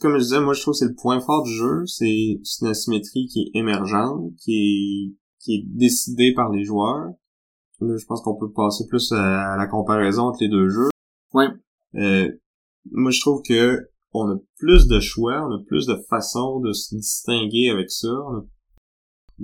[0.00, 2.66] comme je disais, moi je trouve que c'est le point fort du jeu, c'est une
[2.66, 7.10] asymétrie qui est émergente, qui est qui est décidée par les joueurs.
[7.80, 10.88] Là, je pense qu'on peut passer plus à la comparaison entre les deux jeux.
[11.32, 11.46] Ouais.
[11.94, 12.30] Euh,
[12.90, 16.72] moi je trouve que on a plus de choix, on a plus de façons de
[16.72, 18.08] se distinguer avec ça.
[18.08, 18.44] On a-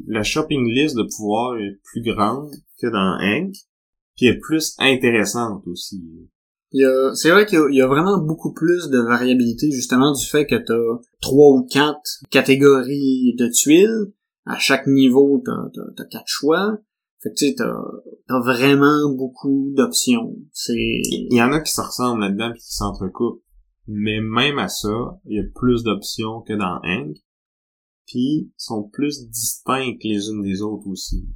[0.09, 2.51] La shopping list de pouvoir est plus grande
[2.81, 3.55] que dans Hank,
[4.17, 6.03] puis est plus intéressante aussi.
[6.73, 10.13] Il y a, c'est vrai qu'il y y a vraiment beaucoup plus de variabilité justement
[10.13, 14.13] du fait que t'as trois ou quatre catégories de tuiles.
[14.45, 16.79] À chaque niveau, t'as, t'as, t'as quatre choix.
[17.23, 17.75] Fait que tu sais, t'as,
[18.27, 20.37] t'as vraiment beaucoup d'options.
[20.53, 23.43] C'est, Il y en a qui se ressemblent là-dedans puis qui s'entrecoupent.
[23.87, 27.17] Mais même à ça, il y a plus d'options que dans Hank.
[28.07, 31.29] Puis sont plus distinctes les unes des autres aussi.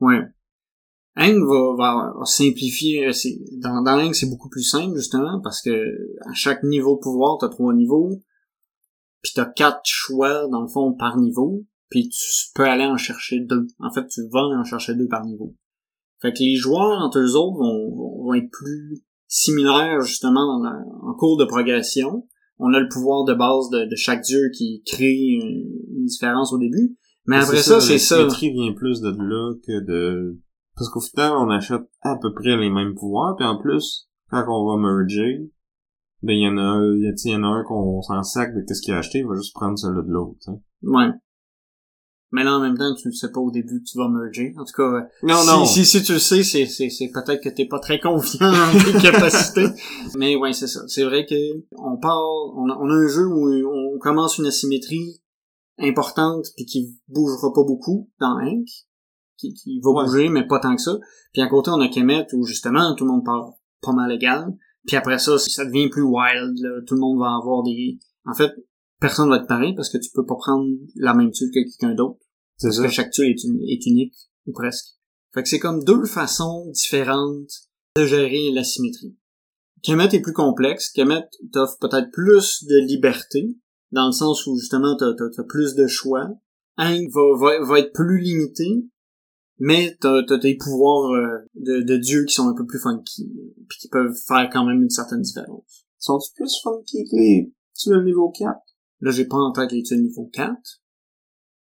[0.00, 0.22] ouais.
[1.16, 5.40] Hang va, va, va simplifier, euh, c'est, dans, dans Hang, c'est beaucoup plus simple, justement,
[5.42, 5.70] parce que
[6.28, 8.20] à chaque niveau pouvoir, t'as trois niveaux,
[9.22, 11.64] puis t'as quatre choix, dans le fond, par niveau,
[11.94, 13.68] puis tu peux aller en chercher deux.
[13.78, 15.54] En fait, tu vas en chercher deux par niveau.
[16.20, 20.60] Fait que les joueurs entre eux autres vont, vont être plus similaires justement
[21.02, 22.26] en cours de progression.
[22.58, 26.52] On a le pouvoir de base de, de chaque dieu qui crée une, une différence
[26.52, 26.96] au début.
[27.26, 28.16] Mais après ça, c'est ça.
[28.16, 30.40] La symétrie vient plus de là que de...
[30.76, 34.44] Parce qu'au final, on achète à peu près les mêmes pouvoirs, puis en plus, quand
[34.48, 35.48] on va merger,
[36.24, 38.82] ben il y en a, il y en a un qu'on s'en sac de qu'est-ce
[38.82, 40.38] qu'il a acheté, il va juste prendre celui de l'autre.
[40.82, 41.12] Ouais.
[42.34, 44.54] Mais là, en même temps, tu ne sais pas au début que tu vas merger.
[44.58, 45.64] En tout cas, non, si, non.
[45.66, 48.72] Si, si tu le sais, c'est, c'est, c'est peut-être que t'es pas très confiant en
[48.72, 49.66] tes capacités.
[50.18, 50.80] Mais ouais, c'est ça.
[50.88, 51.34] C'est vrai que
[51.78, 52.20] on part,
[52.56, 53.48] on a, on a un jeu où
[53.94, 55.22] on commence une asymétrie
[55.78, 58.66] importante puis qui bougera pas beaucoup dans Hank.
[59.38, 60.04] Qui, qui va Ouais.
[60.04, 60.98] bouger, mais pas tant que ça.
[61.32, 64.46] Puis à côté, on a Kemet où justement, tout le monde part pas mal égal.
[64.86, 66.58] Puis après ça, ça devient plus wild.
[66.58, 66.80] Là.
[66.86, 67.98] Tout le monde va avoir des...
[68.26, 68.50] En fait,
[69.00, 70.66] personne va être pareil parce que tu peux pas prendre
[70.96, 72.18] la même tuile que quelqu'un d'autre.
[72.56, 72.82] C'est Parce ça.
[72.84, 74.14] que chaque tuile est, uni- est unique,
[74.46, 74.86] ou presque.
[75.32, 77.50] Fait que c'est comme deux façons différentes
[77.96, 79.16] de gérer la symétrie.
[79.82, 80.90] Kemet est plus complexe.
[80.90, 83.56] Kemet t'offre peut-être plus de liberté,
[83.90, 86.28] dans le sens où justement t'as, t'as plus de choix.
[86.78, 88.66] Hank va, va, va être plus limité,
[89.58, 93.30] mais t'as, t'as tes pouvoirs euh, de, de dieu qui sont un peu plus funky,
[93.68, 95.86] puis qui peuvent faire quand même une certaine différence.
[95.98, 97.52] Sont-tu plus funky que les...
[97.76, 98.50] Tu le niveau 4?
[99.00, 100.54] Là, j'ai pas en tête les tuiles niveau 4,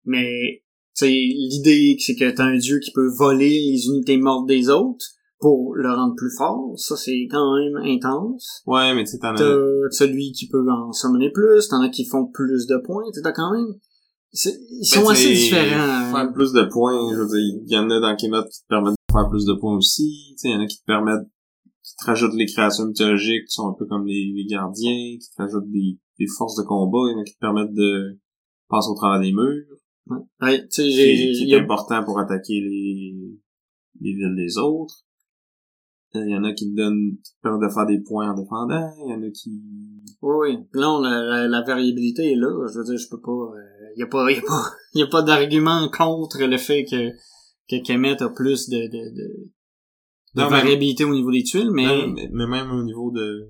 [0.05, 0.63] mais
[0.93, 5.05] c'est l'idée c'est que t'as un dieu qui peut voler les unités mortes des autres
[5.39, 6.73] pour le rendre plus fort.
[6.77, 8.61] Ça, c'est quand même intense.
[8.67, 9.37] Ouais, mais tu t'en as...
[9.37, 13.03] T'as celui qui peut en summoner plus, t'en as qui font plus de points.
[13.23, 13.73] T'as quand même...
[14.33, 16.13] Ils sont Ben, assez tu sais, différents.
[16.13, 18.67] Faire plus de points, je veux dire, il y en a dans Kemet qui te
[18.69, 20.27] permettent de faire plus de points aussi.
[20.31, 21.27] Tu sais, il y en a qui te permettent,
[21.83, 25.27] qui te rajoutent les créations mythologiques qui sont un peu comme les, les gardiens, qui
[25.35, 28.19] te rajoutent des, des forces de combat, il y en a qui te permettent de
[28.69, 31.15] passer au travers des murs, Ouais, tu sais, qui, j'ai...
[31.15, 33.15] qui il y est a- important pour attaquer les,
[34.01, 35.05] les villes des autres.
[36.13, 39.11] Il y en a qui te donnent, permettent de faire des points en défendant, il
[39.11, 39.49] y en a qui...
[40.21, 40.57] Oui, oui.
[40.73, 42.67] Là, on a, la, la variabilité est là.
[42.67, 43.51] Je veux dire, je peux pas...
[43.95, 47.11] Il y a pas, y a pas, y a pas d'argument contre le fait que
[47.69, 49.51] que Kemet a plus de, de, de, de
[50.35, 53.47] Non, mais- variabilité au niveau des tuiles, mais Mais, mais, mais même au niveau de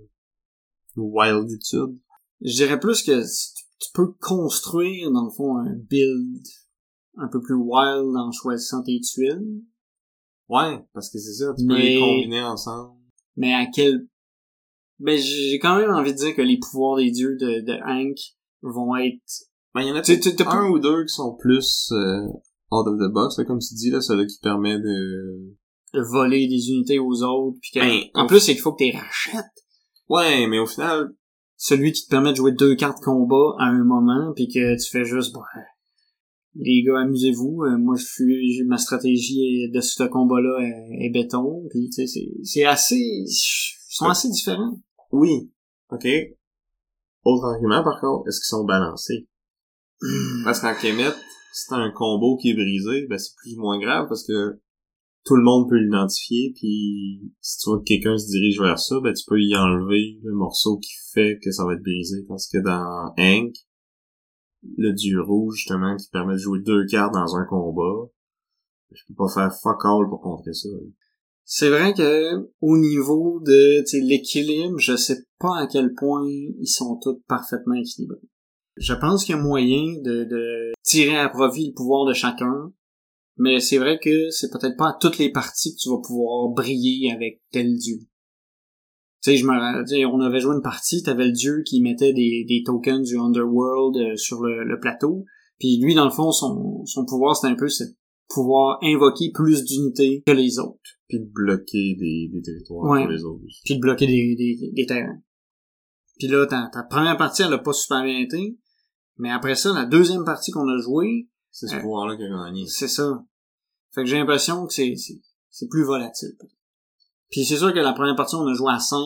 [0.96, 1.98] wilditude.
[2.42, 6.46] je dirais plus que tu tu peux construire, dans le fond, un build
[7.18, 9.64] un peu plus wild en choisissant tes tuiles,
[10.50, 13.00] Ouais, parce que c'est ça, tu peux Mais- les combiner ensemble.
[13.38, 14.06] mais à quel...
[15.00, 18.18] Ben, j'ai quand même envie de dire que les pouvoirs des dieux de, de Hank
[18.62, 19.22] vont être...
[19.74, 22.28] Ben, il y en a Tu un ou deux qui sont plus euh,
[22.72, 25.56] out of the box, là, comme tu dis, là, celui qui permet de...
[25.94, 27.80] de voler des unités aux autres, puis que...
[27.80, 29.46] Ben, en plus, c'est qu'il faut que tu les rachètes.
[30.10, 31.16] Ouais, mais au final,
[31.64, 34.90] celui qui te permet de jouer deux cartes combat à un moment puis que tu
[34.90, 35.46] fais juste bah,
[36.56, 41.10] les gars amusez-vous euh, moi je suis ma stratégie de ce combat là est, est
[41.10, 43.28] béton puis tu sais c'est c'est assez ils
[43.90, 44.80] sont assez différents
[45.12, 45.52] oui.
[45.90, 46.08] OK.
[47.24, 49.28] Autre argument, par contre, est-ce qu'ils sont balancés?
[50.44, 51.14] Parce qu'en Kemet,
[51.54, 54.60] si t'as un combo qui est brisé, ben c'est plus ou moins grave parce que
[55.24, 59.00] tout le monde peut l'identifier, puis si tu vois que quelqu'un se dirige vers ça,
[59.02, 62.26] ben tu peux y enlever le morceau qui fait que ça va être brisé.
[62.28, 63.54] Parce que dans Hank,
[64.78, 68.10] le dieu rouge, justement, qui permet de jouer deux cartes dans un combat,
[68.92, 70.70] je peux pas faire fuck all pour contrer ça.
[71.46, 77.00] c'est vrai que au niveau de l'équilibre je sais pas à quel point ils sont
[77.02, 78.20] tous parfaitement équilibrés
[78.78, 82.74] je pense qu'il y a moyen de, de tirer à profit le pouvoir de chacun
[83.38, 86.50] mais c'est vrai que c'est peut-être pas à toutes les parties que tu vas pouvoir
[86.50, 87.98] briller avec tel dieu.
[89.24, 92.44] Tu sais, je me, on avait joué une partie, t'avais le dieu qui mettait des,
[92.48, 95.26] des tokens du Underworld euh, sur le, le plateau,
[95.60, 97.84] puis lui, dans le fond, son, son pouvoir, c'était un peu ce
[98.30, 103.02] pouvoir invoquer plus d'unités que les autres, Puis de bloquer des, des territoires Ouais.
[103.04, 103.44] pour les autres.
[103.66, 105.22] puis de bloquer des, des, des terrains.
[106.18, 108.58] Puis là, ta, ta première partie, elle a pas super bien été,
[109.18, 112.30] mais après ça, la deuxième partie qu'on a jouée, C'est ce Euh, pouvoir-là qui a
[112.30, 112.66] gagné.
[112.68, 113.24] C'est ça.
[113.94, 116.34] Fait que j'ai l'impression que c'est, c'est, c'est plus volatile.
[117.30, 119.00] Puis c'est sûr que la première partie, on a joué à 5.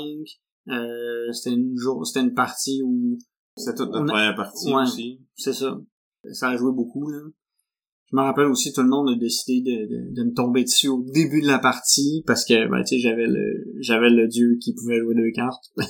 [0.70, 3.18] Euh, c'était une jour, c'était une partie où,
[3.58, 4.82] C'est toute notre a- première partie Ouais.
[4.84, 5.22] aussi.
[5.36, 5.80] c'est ça.
[6.34, 7.20] Ça a joué beaucoup, là.
[8.12, 10.88] Je me rappelle aussi, tout le monde a décidé de, de, de me tomber dessus
[10.88, 14.58] au début de la partie, parce que, ben, tu sais, j'avais le, j'avais le dieu
[14.62, 15.64] qui pouvait jouer deux cartes.
[15.78, 15.84] Je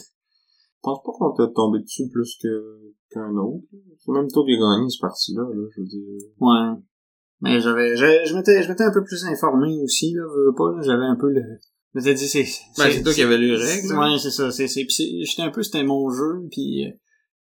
[0.82, 3.64] pense pas qu'on t'a tombé dessus plus que qu'un autre.
[3.98, 6.04] C'est même toi qui as gagné cette partie-là, là, je veux dire.
[6.40, 6.78] Ouais.
[7.42, 10.56] Mais j'avais, je, je m'étais, je m'étais un peu plus informé aussi, là, veux, veux
[10.56, 10.82] pas, là.
[10.82, 11.42] J'avais un peu le,
[11.94, 12.44] je m'étais dit, c'est,
[12.78, 13.92] Ben, c'est toi qui avais les règles.
[13.94, 14.12] hein.
[14.14, 14.52] Ouais, c'est ça.
[14.52, 16.92] C'est, c'est, pis c'est- j'étais un peu, c'était mon jeu, puis euh,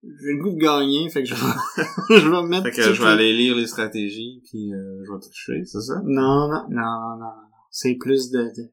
[0.02, 1.40] j'ai le goût de gagner, fait que je vais,
[2.20, 2.64] je vais me mettre...
[2.64, 6.00] Fait que je vais aller lire les stratégies, puis euh, je vais tricher, c'est ça?
[6.04, 7.32] Non, non, non, non, non.
[7.70, 8.70] C'est plus de, de,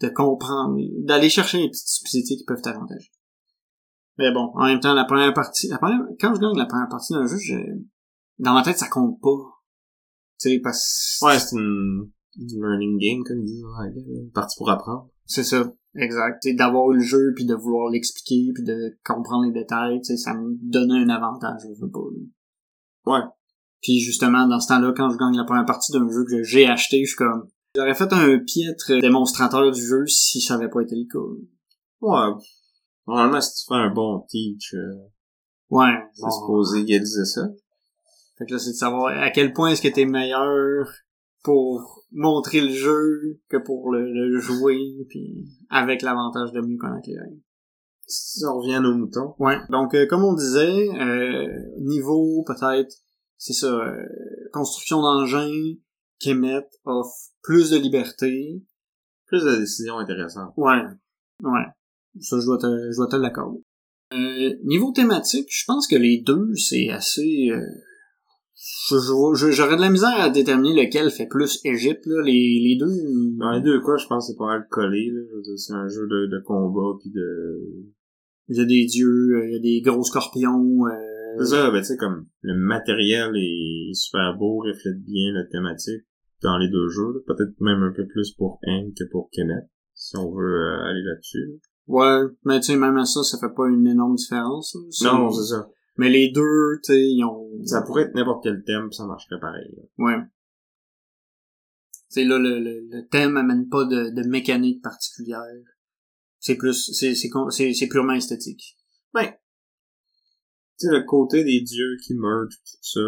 [0.00, 3.10] de comprendre, d'aller chercher les petites stupidités qui peuvent t'avantager.
[4.18, 6.88] Mais bon, en même temps, la première partie, la première, quand je gagne la première
[6.88, 7.54] partie d'un jeu, je,
[8.38, 9.38] dans ma tête, ça compte pas.
[10.40, 14.20] Tu sais, parce Ouais, c'est une, une learning game, comme ils disent en anglais, là.
[14.22, 15.08] une partie pour apprendre.
[15.26, 16.38] C'est ça, exact.
[16.42, 20.06] C'est d'avoir eu le jeu puis de vouloir l'expliquer puis de comprendre les détails, tu
[20.06, 22.00] sais, ça me donnait un avantage, je veux pas.
[23.06, 23.24] Ouais.
[23.82, 26.66] Puis justement, dans ce temps-là, quand je gagne la première partie d'un jeu que j'ai
[26.66, 30.82] acheté, je suis comme, j'aurais fait un piètre démonstrateur du jeu si ça avait pas
[30.82, 31.18] été le cas.
[32.00, 32.34] Ouais.
[33.06, 34.94] Normalement, si tu fais un bon teach, euh,
[35.70, 35.94] Ouais.
[36.14, 36.30] c'est bon.
[36.30, 37.48] supposé égaliser ça.
[38.38, 40.86] Fait que là, c'est de savoir à quel point est-ce que t'es meilleur
[41.42, 44.78] pour montrer le jeu que pour le, le jouer,
[45.08, 47.40] puis avec l'avantage de mieux connaître les règles.
[48.06, 49.34] Si on revient à nos moutons.
[49.38, 49.58] Ouais.
[49.70, 51.48] Donc, euh, comme on disait, euh,
[51.78, 52.92] niveau, peut-être,
[53.36, 54.04] c'est ça, euh,
[54.52, 55.74] construction d'engins,
[56.18, 58.62] Kemet offre plus de liberté.
[59.26, 60.52] Plus de décisions intéressantes.
[60.56, 60.82] Ouais.
[61.42, 61.66] Ouais.
[62.18, 63.60] Ça, je dois te, je dois te l'accorder.
[64.12, 67.50] Euh, niveau thématique, je pense que les deux, c'est assez...
[67.52, 67.60] euh,
[68.90, 72.22] J'aurais de la misère à déterminer lequel fait plus Égypte, là.
[72.24, 72.92] Les, les deux...
[73.38, 75.20] Dans les deux cas, je pense que c'est pas mal collé, là.
[75.56, 77.86] C'est un jeu de, de combat puis de...
[78.48, 79.06] Il y a des dieux,
[79.36, 80.86] euh, il y a des gros scorpions.
[80.86, 85.44] euh, C'est ça, ben tu sais, comme le matériel est super beau, reflète bien la
[85.44, 86.02] thématique
[86.42, 87.22] dans les deux jeux.
[87.28, 91.02] Peut-être même un peu plus pour Hank que pour Kemet, si on veut euh, aller
[91.02, 91.60] là-dessus.
[91.92, 94.74] Ouais, mais tu sais, même à ça, ça fait pas une énorme différence.
[94.76, 94.80] là.
[94.90, 95.68] Ça- Non, c'est ça.
[95.96, 97.50] Mais les deux, tu sais, ils ont...
[97.64, 99.68] Ça pourrait être n'importe quel thème, puis ça marcherait pareil.
[99.76, 99.82] là.
[99.98, 100.22] Ouais.
[102.08, 105.42] C'est là, le, le, le thème amène pas de, de mécanique particulière.
[106.38, 108.76] C'est plus, c'est, c'est, con- c'est, c'est purement esthétique.
[109.12, 113.00] Ben, tu sais, le côté des dieux qui meurent, tout ça,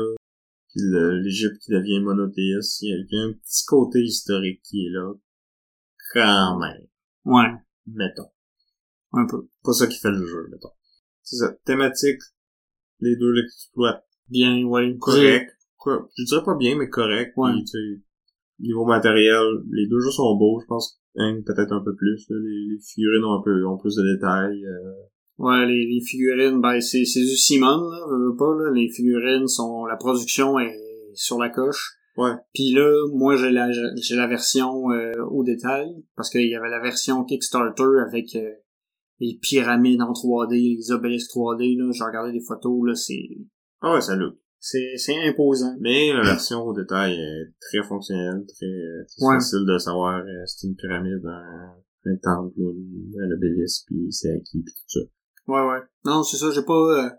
[0.68, 0.82] puis
[1.22, 5.12] l'Égypte qui devient monothéiste, il y a un petit côté historique qui est là.
[6.14, 6.86] Quand même,
[7.24, 7.48] Ouais,
[7.86, 8.30] mettons.
[9.12, 9.48] Un peu.
[9.64, 10.70] Pas ça qui fait le jeu, mettons.
[11.22, 11.52] C'est ça.
[11.64, 12.20] Thématique,
[13.00, 14.96] les deux l'exploitent Bien, ouais.
[14.98, 15.50] correct.
[15.76, 17.32] Quoi, je dirais pas bien, mais correct.
[17.36, 17.50] Ouais.
[17.52, 18.02] Puis, tu sais,
[18.60, 19.42] niveau matériel,
[19.72, 21.00] les deux jeux sont beaux, je pense.
[21.16, 22.24] Hein, peut-être un peu plus.
[22.30, 22.36] là.
[22.38, 24.64] Les, les figurines ont un peu ont plus de détails.
[24.64, 24.92] euh.
[25.38, 28.70] Ouais, les, les figurines, ben, c'est, c'est du Simon, là, veux, veux pas, là.
[28.72, 30.78] Les figurines sont, la production est
[31.14, 31.96] sur la coche.
[32.16, 32.32] Ouais.
[32.54, 36.70] Puis là, moi, j'ai la, j'ai la version euh, au détail, parce qu'il y avait
[36.70, 38.50] la version Kickstarter avec euh,
[39.20, 41.90] les pyramides en 3D, les obélisques 3D, là.
[41.92, 43.28] J'ai regardé des photos, là, c'est,
[43.80, 44.34] Ah ouais, ça look.
[44.58, 45.74] c'est, c'est imposant.
[45.80, 48.66] Mais la version au détail est très fonctionnelle, très
[49.26, 49.34] Ouais.
[49.34, 51.74] facile de savoir euh, c'est une pyramide, un,
[52.06, 55.00] un temple, un obélisque, puis c'est acquis, puis tout ça.
[55.48, 55.80] Ouais, ouais.
[56.04, 57.10] Non, c'est ça, j'ai pas, euh,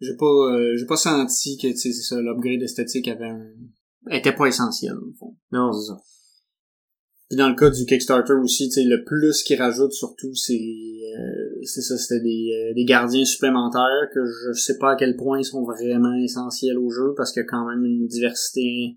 [0.00, 3.52] j'ai pas, euh, j'ai pas senti que, tu sais, c'est ça, l'upgrade esthétique avait un,
[4.10, 5.36] était pas essentiel, au fond.
[5.52, 5.98] Non, c'est ça.
[7.28, 10.54] Puis dans le cas du Kickstarter aussi, tu sais, le plus qu'ils rajoutent surtout, c'est,
[10.54, 15.16] euh, c'est ça, c'était des, euh, des gardiens supplémentaires que je sais pas à quel
[15.16, 18.96] point ils sont vraiment essentiels au jeu parce qu'il y a quand même une diversité.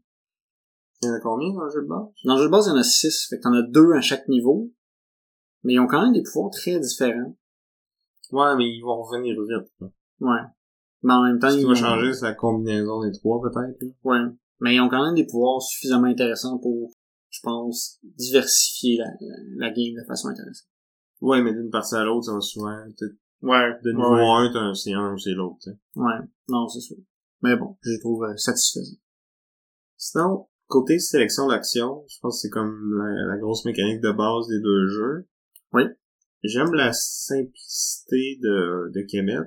[1.01, 2.05] Il y en a combien dans le jeu de base?
[2.25, 3.93] Dans le jeu de base, il y en a six, fait que t'en as deux
[3.93, 4.71] à chaque niveau,
[5.63, 7.35] mais ils ont quand même des pouvoirs très différents.
[8.31, 9.71] Ouais, mais ils vont revenir vite.
[10.19, 10.41] Ouais.
[11.01, 13.79] Mais en même temps, Ce qui ils va changer, c'est la combinaison des trois, peut-être.
[14.03, 14.19] Ouais.
[14.59, 16.91] Mais ils ont quand même des pouvoirs suffisamment intéressants pour,
[17.39, 20.67] je pense, diversifier la, la, la game de façon intéressante?
[21.21, 22.69] Ouais, mais d'une partie à l'autre, ça va souvent...
[23.41, 23.71] Ouais.
[23.83, 24.47] De niveau ouais.
[24.49, 25.69] 1, t'as un- c'est un ou c'est l'autre.
[25.95, 26.19] Ouais.
[26.49, 26.97] Non, c'est sûr.
[27.41, 28.97] Mais bon, je les trouve euh, satisfaisants.
[29.95, 34.47] Sinon, côté sélection d'action, je pense que c'est comme la, la grosse mécanique de base
[34.49, 35.27] des deux jeux.
[35.71, 35.83] Oui.
[36.43, 39.37] J'aime la simplicité de, de Kemet,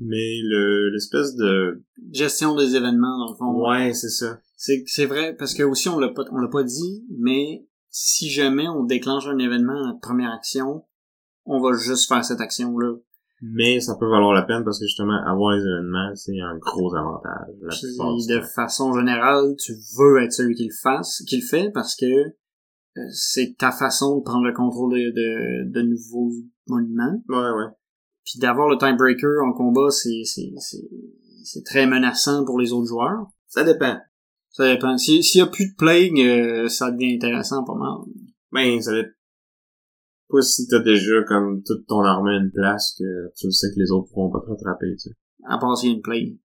[0.00, 1.82] mais le l'espèce de...
[2.12, 3.68] Gestion des événements, dans le fond.
[3.70, 4.38] Ouais, c'est ça.
[4.64, 8.30] C'est, c'est vrai, parce que aussi, on l'a pas, on l'a pas dit, mais si
[8.30, 10.86] jamais on déclenche un événement à notre première action,
[11.44, 12.94] on va juste faire cette action-là.
[13.42, 16.94] Mais ça peut valoir la peine parce que justement, avoir les événements, c'est un gros
[16.94, 17.54] avantage.
[17.60, 21.70] La Puis, de façon générale, tu veux être celui qui le fasse, qui le fait,
[21.70, 26.32] parce que euh, c'est ta façon de prendre le contrôle de, de, de nouveaux
[26.68, 27.22] monuments.
[27.28, 27.70] Ouais, ouais.
[28.24, 30.88] Puis d'avoir le timebreaker en combat, c'est, c'est, c'est,
[31.42, 33.26] c'est très menaçant pour les autres joueurs.
[33.46, 33.98] Ça dépend.
[34.56, 34.96] Ça dépend.
[34.96, 37.98] Si- S'il y a plus de plague, euh, ça devient intéressant pas mal.
[38.52, 39.10] Ben, ça dépend.
[40.28, 43.80] Pas si t'as déjà comme toute ton armée à une place que tu sais que
[43.80, 45.16] les autres pourront pas te rattraper, tu sais.
[45.48, 46.38] À part s'il y a une plague.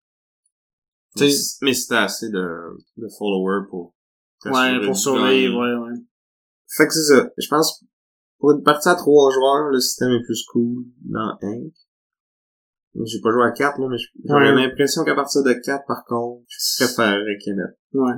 [1.20, 2.47] Mais si- mais si t'as assez de,
[2.97, 3.95] de followers pour
[4.45, 5.97] Ouais, pour survivre, ouais, ouais.
[6.76, 7.30] Fait que c'est ça.
[7.38, 7.84] Je pense,
[8.39, 11.74] pour une partie à trois joueurs, le système est plus cool dans Hank.
[13.05, 14.51] J'ai pas joué à 4, là, mais Ouais.
[14.55, 17.64] l'impression qu'à partir de 4, par contre, je préférerais Kemet.
[17.94, 18.14] Ouais.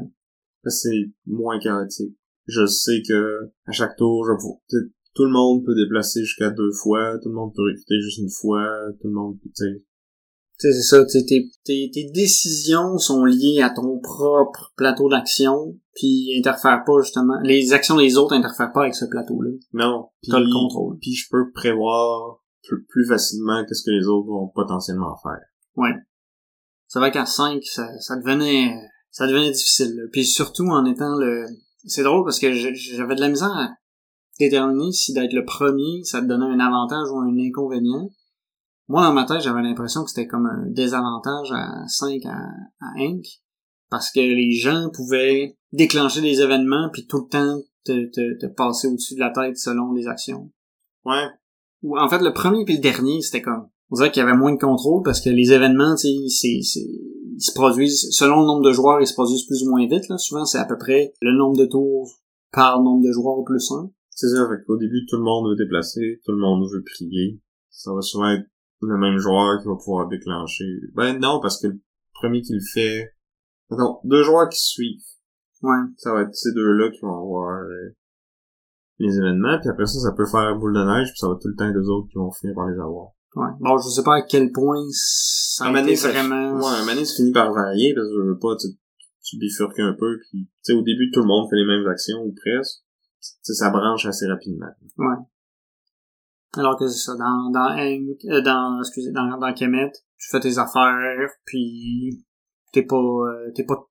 [0.65, 2.15] C'est moins chaotique.
[2.47, 4.77] Je sais que à chaque tour, je
[5.13, 8.29] tout le monde peut déplacer jusqu'à deux fois, tout le monde peut recruter juste une
[8.29, 8.65] fois,
[9.01, 9.83] tout le monde peut, tu sais.
[10.57, 15.75] C'est ça, tu sais, tes, tes, tes décisions sont liées à ton propre plateau d'action,
[15.95, 17.39] puis interfèrent pas justement.
[17.41, 19.49] Les actions des autres interfèrent pas avec ce plateau-là.
[19.73, 20.09] Non.
[20.29, 20.99] T'as le contrôle.
[21.01, 25.91] Puis je peux prévoir plus, plus facilement qu'est-ce que les autres vont potentiellement faire.
[26.87, 28.75] C'est vrai qu'à 5, ça, ça devenait
[29.11, 29.95] ça devenait difficile.
[29.95, 30.03] là.
[30.11, 31.45] Puis surtout en étant le.
[31.85, 33.69] C'est drôle parce que j'avais de la misère à
[34.39, 38.09] déterminer si d'être le premier, ça te donnait un avantage ou un inconvénient.
[38.87, 42.37] Moi, dans ma tête, j'avais l'impression que c'était comme un désavantage à 5 à,
[42.79, 43.25] à Inc.
[43.89, 48.45] Parce que les gens pouvaient déclencher des événements puis tout le temps te, te, te
[48.47, 50.51] passer au-dessus de la tête selon les actions.
[51.05, 51.27] Ouais.
[51.83, 53.67] Ou en fait, le premier puis le dernier, c'était comme...
[53.89, 56.79] On dirait qu'il y avait moins de contrôle parce que les événements, tu sais, c'est,
[57.33, 58.09] ils se produisent...
[58.11, 60.07] Selon le nombre de joueurs, ils se produisent plus ou moins vite.
[60.09, 60.17] Là.
[60.17, 62.19] Souvent, c'est à peu près le nombre de tours
[62.51, 63.91] par nombre de joueurs au plus un.
[64.09, 67.41] C'est ça, fait qu'au début, tout le monde veut déplacer, tout le monde veut prier.
[67.69, 68.45] Ça va souvent être
[68.81, 70.65] le même joueur qui va pouvoir déclencher.
[70.93, 71.79] Ben non, parce que le
[72.13, 73.13] premier qui le fait...
[73.69, 75.01] Non, deux joueurs qui suivent.
[75.63, 75.77] Ouais.
[75.97, 77.95] Ça va être ces deux-là qui vont avoir euh,
[78.99, 81.47] les événements, puis après ça, ça peut faire boule de neige, puis ça va tout
[81.47, 83.11] le temps être deux autres qui vont finir par les avoir.
[83.35, 83.47] Ouais.
[83.59, 86.57] Bon, je sais pas à quel point ça Un ça- vraiment...
[86.57, 88.67] Ouais, un ça finit par varier, parce que je veux pas, tu,
[89.23, 91.87] tu bifurques un peu, puis tu sais, au début, tout le monde fait les mêmes
[91.87, 92.81] actions, ou presque.
[93.21, 94.67] Tu sais, ça branche assez rapidement.
[96.57, 100.39] Alors que c'est ça, dans, dans, Hank- euh, dans, excusez, dans, dans Kemet, tu fais
[100.41, 102.25] tes affaires, puis
[102.73, 103.87] t'es pas, euh, t'es pas,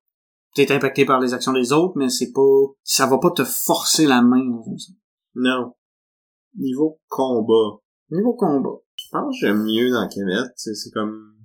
[0.53, 2.41] t'es impacté par les actions des autres, mais c'est pas,
[2.83, 4.91] ça va pas te forcer la main, dans un sens.
[5.33, 5.73] Non.
[6.57, 7.79] Niveau combat,
[8.11, 8.77] Niveau combat.
[9.11, 11.35] Je pense que j'aime mieux dans Kemet, c'est comme,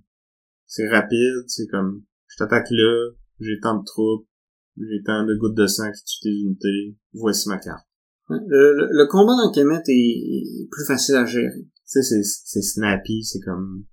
[0.67, 3.11] c'est rapide, c'est comme, je t'attaque là,
[3.41, 4.29] j'ai tant de troupes,
[4.77, 7.85] j'ai tant de gouttes de sang qui tuent tes unités, voici ma carte.
[8.29, 11.63] Le, le, le combat dans Kemet est, est plus facile à gérer.
[11.63, 13.85] Tu sais, c'est, c'est snappy, c'est comme,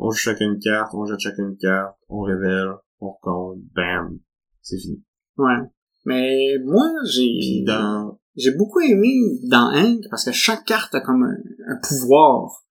[0.00, 2.68] on joue chacun une carte, on jette chacun une carte, on révèle,
[2.98, 4.18] on recompte, bam,
[4.60, 5.04] c'est fini.
[5.36, 5.60] Ouais.
[6.04, 11.22] Mais moi, j'ai, dans, j'ai beaucoup aimé dans Hank, parce que chaque carte a comme
[11.22, 11.36] un,
[11.72, 12.64] un pouvoir.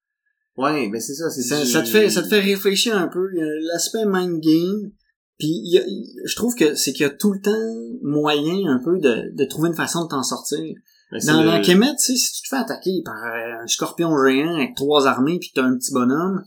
[0.58, 3.28] Ouais, mais c'est ça, c'est Ça, ça te fait ça te fait réfléchir un peu
[3.72, 4.92] l'aspect mind game
[5.40, 5.86] puis y a-
[6.26, 9.46] je trouve que c'est qu'il y a tout le temps moyen un peu de, de
[9.46, 10.60] trouver une façon de t'en sortir.
[11.12, 13.68] Mais c'est dans, le- Kemet tu sais si tu te fais attaquer par euh, un
[13.68, 16.44] scorpion géant avec trois armées puis t'as un petit bonhomme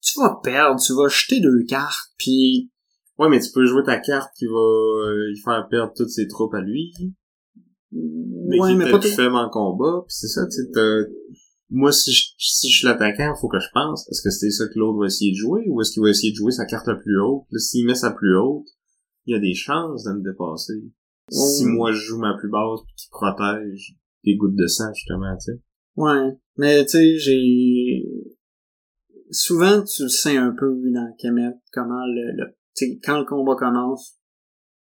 [0.00, 2.70] tu vas perdre tu vas jeter deux cartes puis
[3.18, 6.54] Ouais, mais tu peux jouer ta carte qui va euh, faire perdre toutes ses troupes
[6.54, 6.92] à lui,
[7.92, 9.08] mais ouais qui mais pas tout.
[9.08, 11.04] faible en combat, puis c'est ça, tu sais, t'as-
[11.72, 14.66] moi, si je, si je suis l'attaquant, faut que je pense, est-ce que c'est ça
[14.68, 16.86] que l'autre va essayer de jouer, ou est-ce qu'il va essayer de jouer sa carte
[16.86, 17.44] la plus haute?
[17.50, 18.68] Là, s'il met sa plus haute,
[19.26, 20.82] il y a des chances de me dépasser.
[21.30, 23.94] Si moi, je joue ma plus basse, puis qu'il protège
[24.24, 25.60] des gouttes de sang, justement, tu sais.
[25.96, 28.04] ouais mais tu sais j'ai
[29.30, 32.44] souvent tu le sais un peu dans Kemet comment le, le
[32.76, 34.18] tu sais, quand le combat commence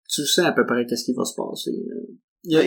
[0.09, 1.97] tu sais à peu près qu'est-ce qui va se passer là.
[2.45, 2.62] Il y a-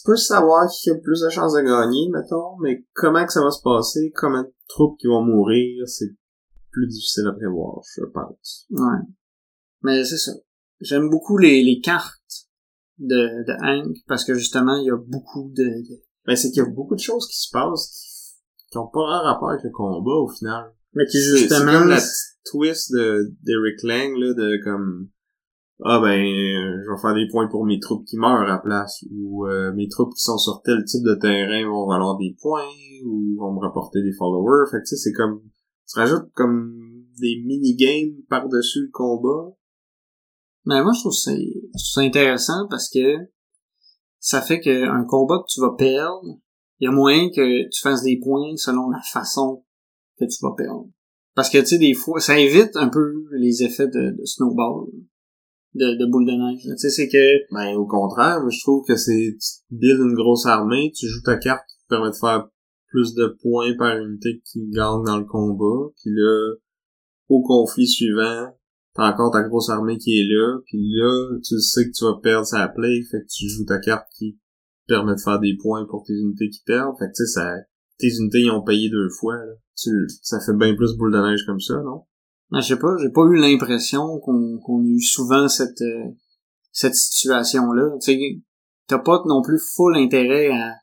[0.00, 3.42] tu peux savoir qui a plus de chances de gagner, mettons, mais comment que ça
[3.42, 6.10] va se passer, combien de troupes qui vont mourir, c'est
[6.70, 8.66] plus difficile à prévoir, je pense.
[8.70, 8.98] Ouais.
[9.82, 10.32] Mais c'est ça.
[10.80, 12.48] J'aime beaucoup les, les cartes
[12.98, 15.64] de, de Hank parce que justement, il y a beaucoup de...
[15.64, 18.86] de- Ben, c'est qu'il y a beaucoup de choses qui se passent qui, qui ont
[18.86, 20.72] pas grand rapport avec le combat, au final.
[20.94, 21.72] Mais qui C'est- C'est justement...
[21.80, 22.00] comme la
[22.44, 25.08] twist de d'Eric Lang, là, de comme,
[25.84, 29.04] ah ben, je vais faire des points pour mes troupes qui meurent à la place,
[29.10, 32.68] ou euh, mes troupes qui sont sur tel type de terrain vont valoir des points,
[33.06, 34.70] ou vont me rapporter des followers.
[34.70, 35.40] Fait que tu sais, c'est comme,
[35.88, 39.54] tu rajoutes comme des mini-games par-dessus le combat.
[40.66, 43.16] Mais moi, je trouve ça, je trouve ça intéressant parce que
[44.18, 46.38] ça fait qu'un combat que tu vas perdre,
[46.78, 49.64] il y a moyen que tu fasses des points selon la façon
[50.18, 50.86] que tu vas perdre.
[51.34, 54.90] Parce que, tu sais, des fois, ça évite un peu les effets de snowball,
[55.74, 56.62] de, de boule de neige.
[56.62, 60.46] Tu sais, c'est que Ben, au contraire, je trouve que c'est, tu builds une grosse
[60.46, 62.48] armée, tu joues ta carte qui te permet de faire
[62.88, 66.54] plus de points par unité qui gagne dans le combat, puis là,
[67.28, 68.52] au conflit suivant,
[68.94, 72.18] t'as encore ta grosse armée qui est là, puis là, tu sais que tu vas
[72.20, 74.38] perdre sa play, fait que tu joues ta carte qui
[74.88, 77.54] permet de faire des points pour tes unités qui perdent, fait que tu sais, ça,
[77.98, 79.52] tes unités, ils ont payé deux fois, là.
[79.76, 79.90] Tu,
[80.22, 82.02] ça fait bien plus boule de neige comme ça, non?
[82.52, 86.10] Ah, je sais pas, j'ai pas eu l'impression qu'on qu'on a eu souvent cette euh,
[86.72, 87.96] cette situation-là.
[88.02, 88.42] Tu
[88.86, 90.74] t'as pas non plus full intérêt à,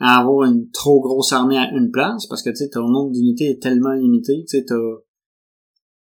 [0.00, 3.50] à avoir une trop grosse armée à une place, parce que tu ton nombre d'unités
[3.50, 4.74] est tellement limité, tu t'as,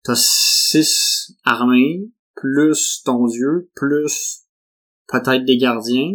[0.03, 4.45] t'as six armées, plus ton dieu, plus
[5.07, 6.13] peut-être des gardiens,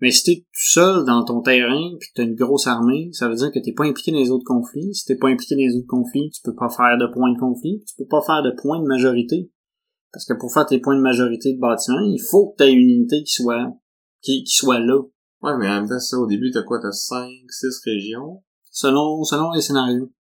[0.00, 3.28] mais si t'es tout seul dans ton terrain puis que t'as une grosse armée, ça
[3.28, 4.94] veut dire que t'es pas impliqué dans les autres conflits.
[4.94, 7.38] Si t'es pas impliqué dans les autres conflits, tu peux pas faire de points de
[7.38, 9.50] conflit, tu peux pas faire de points de majorité.
[10.12, 12.90] Parce que pour faire tes points de majorité de bâtiment, il faut que t'aies une
[12.90, 13.72] unité qui soit
[14.22, 15.00] qui, qui soit là.
[15.42, 16.78] Ouais, mais en même temps, ça, au début, t'as quoi?
[16.80, 18.42] T'as 5, 6 régions?
[18.70, 20.12] Selon selon les scénarios.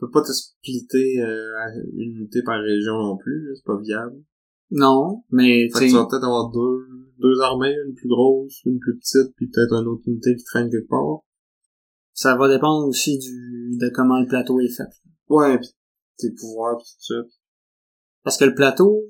[0.00, 4.22] Tu peux pas te splitter euh, une unité par région non plus, c'est pas viable.
[4.70, 6.86] Non, mais Fait que tu vas peut-être avoir deux,
[7.18, 10.70] deux armées, une plus grosse, une plus petite, puis peut-être une autre unité qui traîne
[10.70, 11.20] quelque part.
[12.12, 14.88] ça va dépendre aussi du de comment le plateau est fait.
[15.28, 15.68] Ouais, pis
[16.18, 17.14] tes pouvoirs pis tout ça.
[18.22, 19.00] Parce que le plateau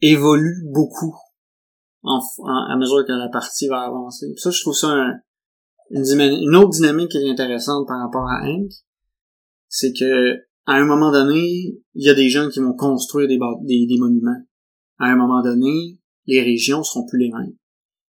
[0.00, 1.14] évolue beaucoup
[2.02, 4.26] en, en- à mesure que la partie va avancer.
[4.32, 5.14] Puis ça, je trouve ça un-
[5.90, 8.70] une, une autre dynamique qui est intéressante par rapport à Hank.
[9.68, 10.34] C'est que
[10.68, 11.38] à un moment donné,
[11.94, 14.42] il y a des gens qui vont construire des, des, des monuments.
[14.98, 17.56] À un moment donné, les régions seront plus les mêmes.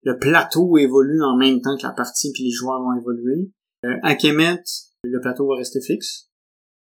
[0.02, 3.50] Le plateau évolue en même temps que la partie, puis les joueurs vont évoluer.
[3.84, 4.62] Euh, à Kemet,
[5.04, 6.30] le plateau va rester fixe.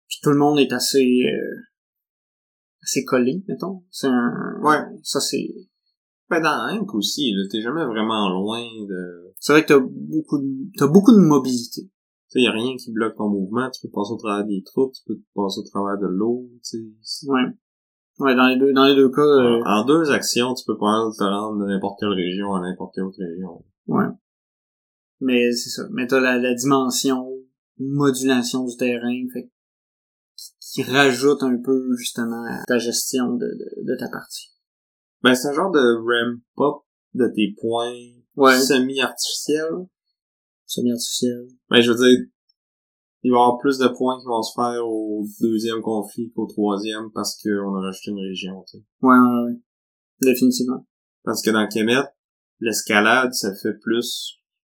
[0.08, 1.56] Puis tout le monde est assez euh,
[2.88, 3.84] assez collé, mettons.
[3.92, 4.60] C'est un...
[4.62, 4.80] Ouais.
[5.04, 5.48] Ça, c'est...
[6.30, 9.34] Ben, dans Hank aussi, là, t'es jamais vraiment loin de...
[9.40, 10.48] C'est vrai que t'as beaucoup de...
[10.78, 11.90] t'as beaucoup de mobilité.
[12.30, 14.94] Tu y a rien qui bloque ton mouvement, tu peux passer au travers des troupes,
[14.94, 17.28] tu peux passer au travers de l'eau, tu sais.
[17.28, 17.44] Ouais.
[18.20, 21.10] Ouais, dans les deux, dans les deux cas, euh, En deux actions, tu peux pas
[21.18, 23.64] te rendre de n'importe quelle région à n'importe quelle autre région.
[23.88, 24.06] ouais.
[25.20, 25.84] Mais c'est ça.
[25.92, 27.28] Mais t'as la, la dimension,
[27.80, 29.50] modulation du terrain, fait
[30.60, 34.52] qui rajoute un peu, justement, à ta gestion de, de, de ta partie.
[35.24, 36.84] Ben, c'est un genre de ramp-up
[37.16, 37.94] de tes points
[38.36, 38.60] Ouais.
[38.60, 39.88] semi-artificiels.
[40.68, 41.48] Semi-artificiel.
[41.72, 42.28] Ben, je veux dire,
[43.24, 46.46] il va y avoir plus de points qui vont se faire au deuxième conflit qu'au
[46.46, 48.84] troisième parce qu'on a rajouté une région, tu sais.
[49.02, 49.60] Ouais, ouais, ouais.
[50.22, 50.86] Définitivement.
[51.24, 52.04] Parce que dans Kemet,
[52.60, 54.36] l'escalade, ça fait plus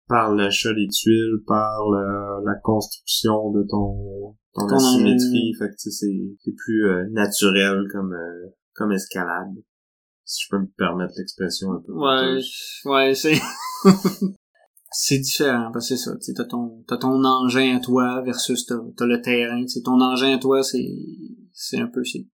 [0.08, 5.52] par l'achat des tuiles, par la, la construction de ton, ton Ton- asymétrie.
[5.58, 9.54] Fait que, c'est plus euh, naturel comme, euh, comme escalade.
[10.24, 11.92] Si je peux me permettre l'expression un peu.
[11.92, 12.40] Ouais,
[12.86, 13.34] ouais, c'est...
[14.90, 19.06] c'est différent, parce que c'est ça, t'as ton, t'as ton engin à toi versus t'as,
[19.06, 20.88] le terrain, sais, ton engin à toi, c'est,
[21.52, 22.26] c'est un peu, c'est,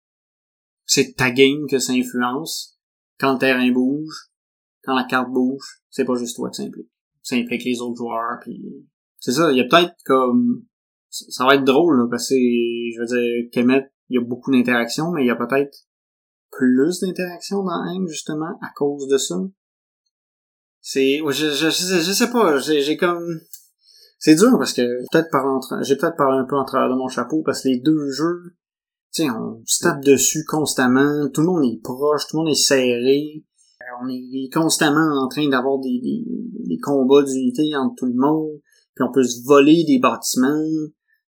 [0.86, 2.78] c'est ta game que ça influence.
[3.20, 4.32] Quand le terrain bouge,
[4.84, 6.89] quand la carte bouge, c'est pas juste toi que ça implique.
[7.22, 8.62] Ça implique les autres joueurs, puis
[9.20, 10.66] c'est ça, il y a peut-être comme,
[11.10, 14.51] ça, va être drôle, là, parce que, je veux dire, Kemet, il y a beaucoup
[14.51, 15.76] d'interactions, mais il y a peut-être
[16.51, 19.36] plus d'interactions dans Hank, justement, à cause de ça.
[20.86, 23.40] C'est, je, je, je, sais, pas, j'ai, comme,
[24.20, 24.82] c'est dur parce que
[25.12, 25.30] peut-être
[25.84, 28.58] j'ai peut-être parlé un peu en travers de mon chapeau parce que les deux jeux,
[29.14, 32.52] tu sais, on se tape dessus constamment, tout le monde est proche, tout le monde
[32.52, 33.46] est serré,
[33.82, 36.26] Euh, on est constamment en train d'avoir des, des,
[36.68, 38.60] des combats d'unité entre tout le monde,
[38.94, 40.68] puis on peut se voler des bâtiments,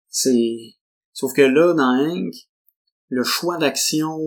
[0.09, 0.75] c'est,
[1.13, 2.33] sauf que là, dans Hank,
[3.07, 4.19] le choix d'action,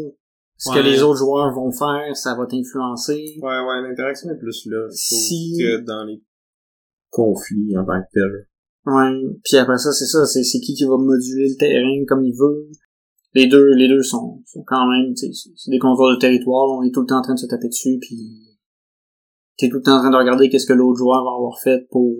[0.58, 3.38] ce que les autres joueurs vont faire, ça va t'influencer.
[3.40, 6.22] Ouais, ouais, l'interaction est plus là, Si- que dans les
[7.10, 8.46] conflits en tant que tel.
[8.86, 9.38] Ouais.
[9.44, 12.34] Puis après ça, c'est ça, c'est, c'est qui qui va moduler le terrain comme il
[12.36, 12.68] veut.
[13.34, 16.82] Les deux, les deux sont, sont quand même, c'est- c'est des contrôles de territoire, on
[16.82, 18.16] est tout le temps en train de se taper dessus, puis
[19.58, 21.86] t'es tout le temps en train de regarder qu'est-ce que l'autre joueur va avoir fait
[21.90, 22.16] pour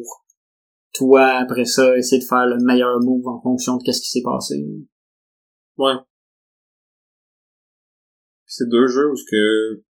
[0.94, 4.22] toi, après ça, essayer de faire le meilleur move en fonction de qu'est-ce qui s'est
[4.24, 4.64] passé.
[5.78, 5.94] Ouais.
[8.48, 9.82] C'est deux jeux où ce que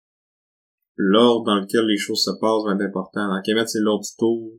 [0.95, 3.27] l'ordre dans lequel les choses se passent va être important.
[3.29, 4.51] Dans Kemet, c'est l'ordre du tour.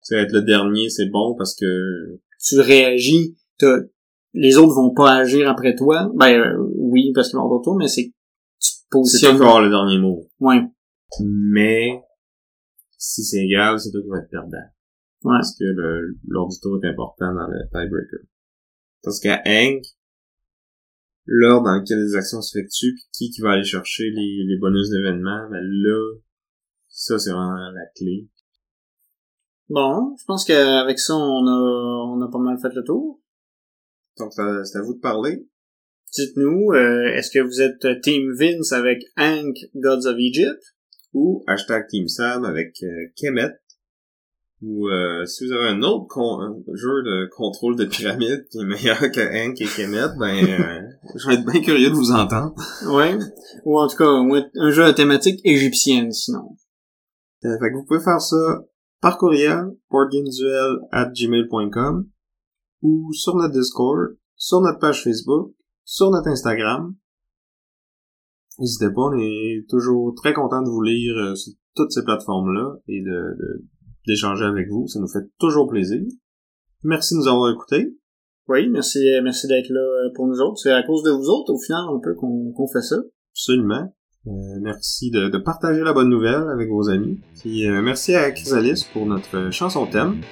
[0.00, 3.78] C'est être le dernier, c'est bon parce que Tu réagis, t'as,
[4.34, 6.10] les autres vont pas agir après toi.
[6.16, 8.12] Ben, euh, oui, parce qu'ils vont avoir tour, mais c'est, tu
[8.58, 9.36] c'est positionnes.
[9.36, 10.28] vas avoir le dernier mot.
[10.40, 10.60] Ouais.
[11.24, 12.02] Mais
[12.98, 14.66] si c'est égal, c'est toi qui vas être perdant.
[15.22, 15.36] Ouais.
[15.38, 15.64] Parce que
[16.26, 18.20] l'ordre du tour est important dans le tiebreaker.
[19.02, 19.84] Parce qu'à Hank,
[21.26, 24.90] l'ordre dans lequel les actions s'effectuent, puis qui qui va aller chercher les, les bonus
[24.90, 26.14] d'événements, ben là,
[26.88, 28.28] ça c'est vraiment la clé.
[29.68, 33.20] Bon, je pense qu'avec ça, on a, on a pas mal fait le tour.
[34.18, 35.48] Donc c'est à vous de parler.
[36.14, 40.62] Dites-nous, euh, est-ce que vous êtes Team Vince avec Hank, Gods of Egypt?
[41.12, 43.50] Ou hashtag Team Sam avec euh, Kemet.
[44.64, 48.64] Ou euh, si vous avez un autre con- jeu de contrôle de pyramide qui est
[48.64, 50.80] meilleur que Hank et Kemet, ben euh,
[51.16, 52.54] je vais être bien curieux de vous entendre.
[52.86, 53.18] Ouais.
[53.66, 56.56] Ou en tout cas, un jeu à thématique égyptienne, sinon.
[57.44, 58.64] Euh, fait que vous pouvez faire ça
[59.02, 62.08] par courriel, boardgameduel at gmail.com
[62.80, 65.52] ou sur notre Discord, sur notre page Facebook,
[65.84, 66.94] sur notre Instagram.
[68.58, 72.76] N'hésitez pas, on est toujours très content de vous lire euh, sur toutes ces plateformes-là
[72.88, 73.64] et de,
[74.06, 74.86] d'échanger avec vous.
[74.88, 76.02] Ça nous fait toujours plaisir.
[76.82, 77.96] Merci de nous avoir écoutés.
[78.48, 80.58] Oui, merci, merci d'être là euh, pour nous autres.
[80.58, 82.96] C'est à cause de vous autres, au final, un peu qu'on qu'on fait ça.
[83.32, 83.90] Absolument.
[84.26, 87.20] Euh, merci de, de, partager la bonne nouvelle avec vos amis.
[87.40, 90.22] Puis euh, merci à Chrysalis pour notre chanson thème.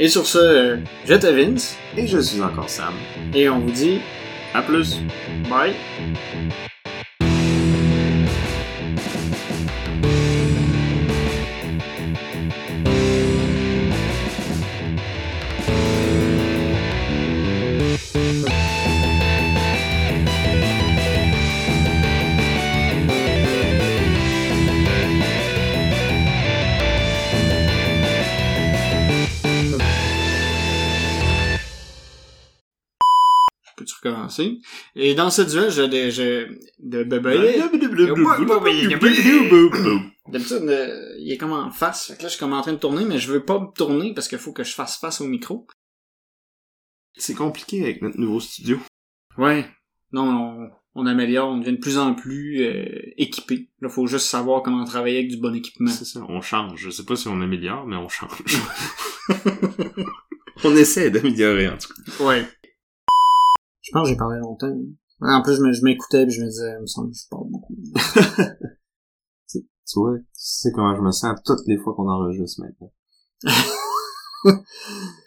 [0.00, 1.76] Et sur ce, euh, je te Vince.
[1.96, 2.94] Et je suis encore Sam.
[3.34, 3.98] Et on vous dit
[4.52, 4.96] à plus.
[5.48, 5.74] Bye.
[34.26, 34.58] Peux-tu recommencer?
[34.94, 37.60] Et dans ce duel, je, de, je, de bébé.
[40.28, 42.08] D'habitude, euh, il est comme en face.
[42.08, 43.66] Fait que là, je suis comme en train de tourner, mais je veux pas me
[43.76, 45.66] tourner parce qu'il faut que je fasse face au micro.
[47.14, 48.78] C'est compliqué avec notre nouveau studio.
[49.38, 49.66] Ouais.
[50.12, 53.70] Non, on, on améliore, on devient de plus en plus euh, équipé.
[53.80, 55.90] Là, faut juste savoir comment travailler avec du bon équipement.
[55.90, 56.80] C'est ça, on change.
[56.80, 58.42] Je sais pas si on améliore, mais on change.
[60.64, 62.24] on essaie d'améliorer, en tout cas.
[62.24, 62.48] Ouais.
[63.86, 64.74] Je pense que j'ai parlé longtemps.
[65.20, 67.74] En plus, je m'écoutais et je me disais, il me semble que je parle beaucoup.
[69.48, 69.60] tu
[69.94, 72.92] vois, tu sais comment je me sens toutes les fois qu'on enregistre maintenant.